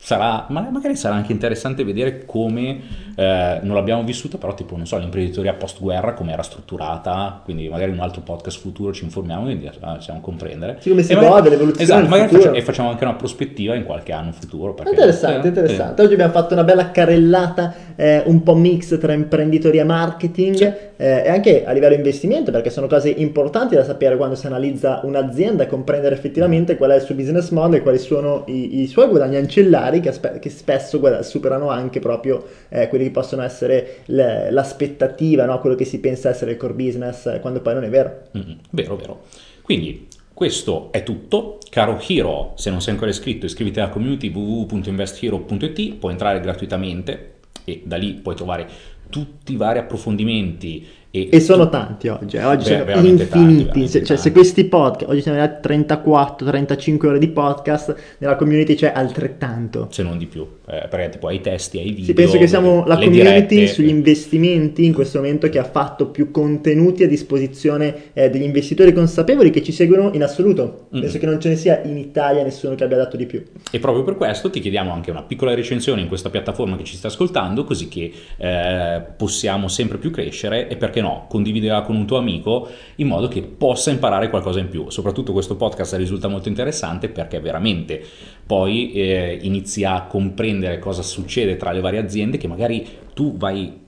sarà, 0.00 0.46
magari 0.48 0.94
sarà 0.94 1.16
anche 1.16 1.32
interessante 1.32 1.84
vedere 1.84 2.24
come 2.24 2.80
eh, 3.16 3.58
non 3.62 3.74
l'abbiamo 3.74 4.04
vissuta, 4.04 4.38
però 4.38 4.54
tipo, 4.54 4.76
non 4.76 4.86
so, 4.86 4.96
l'imprenditoria 4.96 5.54
post-guerra, 5.54 6.14
come 6.14 6.32
era 6.32 6.42
strutturata, 6.42 7.40
quindi 7.42 7.68
magari 7.68 7.90
in 7.90 7.96
un 7.96 8.02
altro 8.04 8.20
podcast 8.22 8.60
futuro 8.60 8.92
ci 8.92 9.02
informiamo 9.02 9.48
e 9.50 9.56
possiamo 9.78 10.20
comprendere. 10.20 10.76
Sì, 10.78 10.90
come 10.90 11.02
si 11.02 11.12
evolve 11.12 11.50
l'evoluzione 11.50 11.82
Esatto, 11.82 12.08
magari 12.08 12.28
facciamo, 12.28 12.54
e 12.54 12.62
facciamo 12.62 12.90
anche 12.90 13.04
una 13.04 13.14
prospettiva 13.14 13.74
in 13.74 13.84
qualche 13.84 14.12
anno 14.12 14.30
futuro. 14.30 14.72
Perché, 14.74 14.90
interessante, 14.92 15.46
eh, 15.46 15.48
interessante. 15.48 16.00
Eh. 16.00 16.04
Oggi 16.04 16.14
abbiamo 16.14 16.32
fatto 16.32 16.54
una 16.54 16.64
bella 16.64 16.92
carrellata 16.92 17.74
eh, 17.96 18.22
un 18.26 18.42
po' 18.44 18.54
mix 18.54 18.96
tra 19.00 19.12
imprenditoria 19.12 19.82
e 19.82 19.84
marketing 19.84 20.54
sì. 20.54 20.64
Eh, 20.64 21.22
e 21.24 21.28
anche 21.28 21.64
a 21.66 21.72
livello 21.72 21.96
investimento, 21.96 22.52
perché 22.52 22.70
sono 22.70 22.86
cose 22.86 23.08
importanti 23.08 23.74
da 23.74 23.82
sapere 23.82 24.16
quando 24.16 24.36
si 24.36 24.46
analizza 24.46 25.00
un'azienda 25.02 25.66
comprendere 25.66 26.14
effettivamente 26.14 26.76
qual 26.76 26.92
è 26.92 26.94
il 26.94 27.02
suo 27.02 27.16
business 27.16 27.50
model 27.50 27.80
e 27.80 27.82
quali 27.82 27.98
sono 27.98 28.44
i, 28.46 28.80
i 28.82 28.86
suoi 28.86 29.08
guadagni 29.08 29.36
ancillari 29.36 29.87
familiari 29.88 30.00
che, 30.00 30.08
aspe- 30.08 30.38
che 30.38 30.50
spesso 30.50 30.98
guarda, 31.00 31.22
superano 31.22 31.70
anche 31.70 32.00
proprio 32.00 32.46
eh, 32.68 32.88
quelli 32.88 33.04
che 33.04 33.10
possono 33.10 33.42
essere 33.42 34.00
le, 34.06 34.50
l'aspettativa, 34.50 35.44
no? 35.44 35.58
quello 35.60 35.74
che 35.74 35.84
si 35.84 35.98
pensa 36.00 36.28
essere 36.28 36.52
il 36.52 36.56
core 36.56 36.74
business, 36.74 37.26
eh, 37.26 37.40
quando 37.40 37.60
poi 37.60 37.74
non 37.74 37.84
è 37.84 37.88
vero. 37.88 38.22
Mm-hmm, 38.36 38.56
vero, 38.70 38.96
vero. 38.96 39.24
Quindi 39.62 40.06
questo 40.32 40.92
è 40.92 41.02
tutto. 41.02 41.58
Caro 41.70 42.00
Hero, 42.06 42.52
se 42.56 42.70
non 42.70 42.80
sei 42.80 42.92
ancora 42.92 43.10
iscritto, 43.10 43.46
iscriviti 43.46 43.80
alla 43.80 43.90
community 43.90 44.32
www.investhero.it, 44.32 45.94
puoi 45.94 46.12
entrare 46.12 46.40
gratuitamente 46.40 47.34
e 47.64 47.82
da 47.84 47.96
lì 47.96 48.14
puoi 48.14 48.34
trovare 48.34 48.66
tutti 49.10 49.52
i 49.52 49.56
vari 49.56 49.78
approfondimenti 49.78 50.86
e, 51.26 51.36
e 51.36 51.40
sono 51.40 51.68
tanti 51.68 52.08
oggi, 52.08 52.36
eh. 52.36 52.44
oggi 52.44 52.74
Beh, 52.74 52.92
sono 52.94 53.06
infiniti, 53.06 53.64
tanti, 53.64 53.88
se, 53.88 54.04
cioè, 54.04 54.16
se, 54.16 54.32
questi 54.32 54.64
podcast, 54.64 55.10
oggi 55.10 55.22
siamo 55.22 55.38
arrivati 55.38 55.66
a 55.66 55.96
34-35 55.96 57.06
ore 57.06 57.18
di 57.18 57.28
podcast, 57.28 57.94
nella 58.18 58.36
community 58.36 58.74
c'è 58.74 58.92
altrettanto. 58.94 59.88
Se 59.90 60.02
non 60.02 60.18
di 60.18 60.26
più, 60.26 60.46
eh, 60.66 60.86
perché 60.90 61.10
tipo 61.10 61.28
hai 61.28 61.40
testi, 61.40 61.78
hai 61.78 61.90
video. 61.90 62.04
Sì, 62.04 62.12
penso 62.12 62.36
che 62.36 62.46
siamo 62.46 62.84
la 62.86 62.96
community 62.96 63.54
dirette. 63.54 63.66
sugli 63.68 63.88
investimenti 63.88 64.84
in 64.84 64.92
questo 64.92 65.18
momento 65.18 65.48
che 65.48 65.58
ha 65.58 65.64
fatto 65.64 66.08
più 66.08 66.30
contenuti 66.30 67.04
a 67.04 67.08
disposizione 67.08 68.12
eh, 68.12 68.28
degli 68.28 68.42
investitori 68.42 68.92
consapevoli 68.92 69.50
che 69.50 69.62
ci 69.62 69.72
seguono 69.72 70.10
in 70.12 70.22
assoluto. 70.22 70.88
Mm. 70.94 71.00
Penso 71.00 71.18
che 71.18 71.26
non 71.26 71.40
ce 71.40 71.48
ne 71.48 71.56
sia 71.56 71.80
in 71.84 71.96
Italia 71.96 72.42
nessuno 72.42 72.74
che 72.74 72.84
abbia 72.84 72.96
dato 72.96 73.16
di 73.16 73.26
più. 73.26 73.42
E 73.70 73.78
proprio 73.78 74.04
per 74.04 74.16
questo 74.16 74.50
ti 74.50 74.60
chiediamo 74.60 74.92
anche 74.92 75.10
una 75.10 75.22
piccola 75.22 75.54
recensione 75.54 76.02
in 76.02 76.08
questa 76.08 76.28
piattaforma 76.28 76.76
che 76.76 76.84
ci 76.84 76.96
sta 76.96 77.06
ascoltando, 77.06 77.64
così 77.64 77.88
che 77.88 78.12
eh, 78.36 79.02
possiamo 79.16 79.68
sempre 79.68 79.96
più 79.98 80.10
crescere 80.10 80.68
e 80.68 80.76
perché 80.76 80.88
perché 80.88 81.00
no, 81.08 81.26
condividerla 81.28 81.82
con 81.82 81.96
un 81.96 82.06
tuo 82.06 82.18
amico 82.18 82.68
in 82.96 83.06
modo 83.06 83.28
che 83.28 83.42
possa 83.42 83.90
imparare 83.90 84.28
qualcosa 84.28 84.60
in 84.60 84.68
più. 84.68 84.90
Soprattutto 84.90 85.32
questo 85.32 85.56
podcast 85.56 85.94
risulta 85.94 86.28
molto 86.28 86.48
interessante 86.48 87.08
perché 87.08 87.40
veramente 87.40 88.04
poi 88.46 88.92
eh, 88.92 89.38
inizi 89.42 89.84
a 89.84 90.02
comprendere 90.02 90.78
cosa 90.78 91.02
succede 91.02 91.56
tra 91.56 91.72
le 91.72 91.80
varie 91.80 92.00
aziende 92.00 92.36
che 92.36 92.48
magari 92.48 92.86
tu 93.14 93.36
vai 93.36 93.86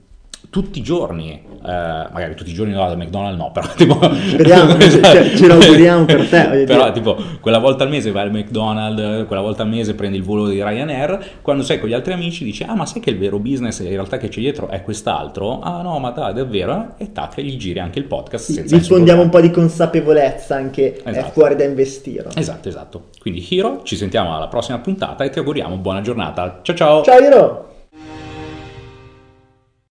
tutti 0.51 0.79
i 0.79 0.81
giorni, 0.81 1.31
eh, 1.31 1.47
magari 1.65 2.35
tutti 2.35 2.51
i 2.51 2.53
giorni 2.53 2.73
no, 2.73 2.85
da 2.85 2.97
McDonald's 2.97 3.37
no, 3.37 3.51
però 3.51 3.67
tipo... 3.73 3.97
Speriamo, 4.13 4.77
cioè, 4.77 5.33
ce 5.33 5.47
lo 5.47 5.53
auguriamo 5.53 6.03
per 6.03 6.27
te. 6.27 6.63
Però 6.67 6.91
tipo, 6.91 7.17
quella 7.39 7.57
volta 7.57 7.85
al 7.85 7.89
mese 7.89 8.11
vai 8.11 8.23
al 8.23 8.31
McDonald's, 8.31 9.27
quella 9.27 9.41
volta 9.41 9.63
al 9.63 9.69
mese 9.69 9.95
prendi 9.95 10.17
il 10.17 10.23
volo 10.23 10.49
di 10.49 10.61
Ryanair, 10.61 11.39
quando 11.41 11.63
sei 11.63 11.79
con 11.79 11.87
gli 11.87 11.93
altri 11.93 12.11
amici 12.11 12.43
dici, 12.43 12.63
ah 12.63 12.75
ma 12.75 12.85
sai 12.85 12.99
che 12.99 13.11
il 13.11 13.17
vero 13.17 13.39
business 13.39 13.79
in 13.79 13.87
realtà 13.87 14.17
che 14.17 14.27
c'è 14.27 14.41
dietro 14.41 14.67
è 14.67 14.83
quest'altro? 14.83 15.61
Ah 15.61 15.81
no, 15.81 15.97
ma 15.99 16.11
dai, 16.11 16.33
davvero? 16.33 16.95
E 16.97 17.13
tac, 17.13 17.39
gli 17.39 17.55
giri 17.55 17.79
anche 17.79 17.99
il 17.99 18.05
podcast 18.05 18.51
senza 18.51 18.75
Diffondiamo 18.75 19.21
un 19.21 19.29
po' 19.29 19.39
di 19.39 19.51
consapevolezza 19.51 20.55
anche 20.55 21.01
esatto. 21.01 21.31
fuori 21.31 21.55
da 21.55 21.63
investire. 21.63 22.27
Esatto, 22.35 22.67
esatto. 22.67 23.03
Quindi 23.21 23.45
Hiro, 23.49 23.83
ci 23.83 23.95
sentiamo 23.95 24.35
alla 24.35 24.49
prossima 24.49 24.79
puntata 24.79 25.23
e 25.23 25.29
ti 25.29 25.39
auguriamo 25.39 25.77
buona 25.77 26.01
giornata. 26.01 26.59
Ciao 26.61 26.75
ciao! 26.75 27.03
Ciao 27.03 27.19
Hiro! 27.19 27.70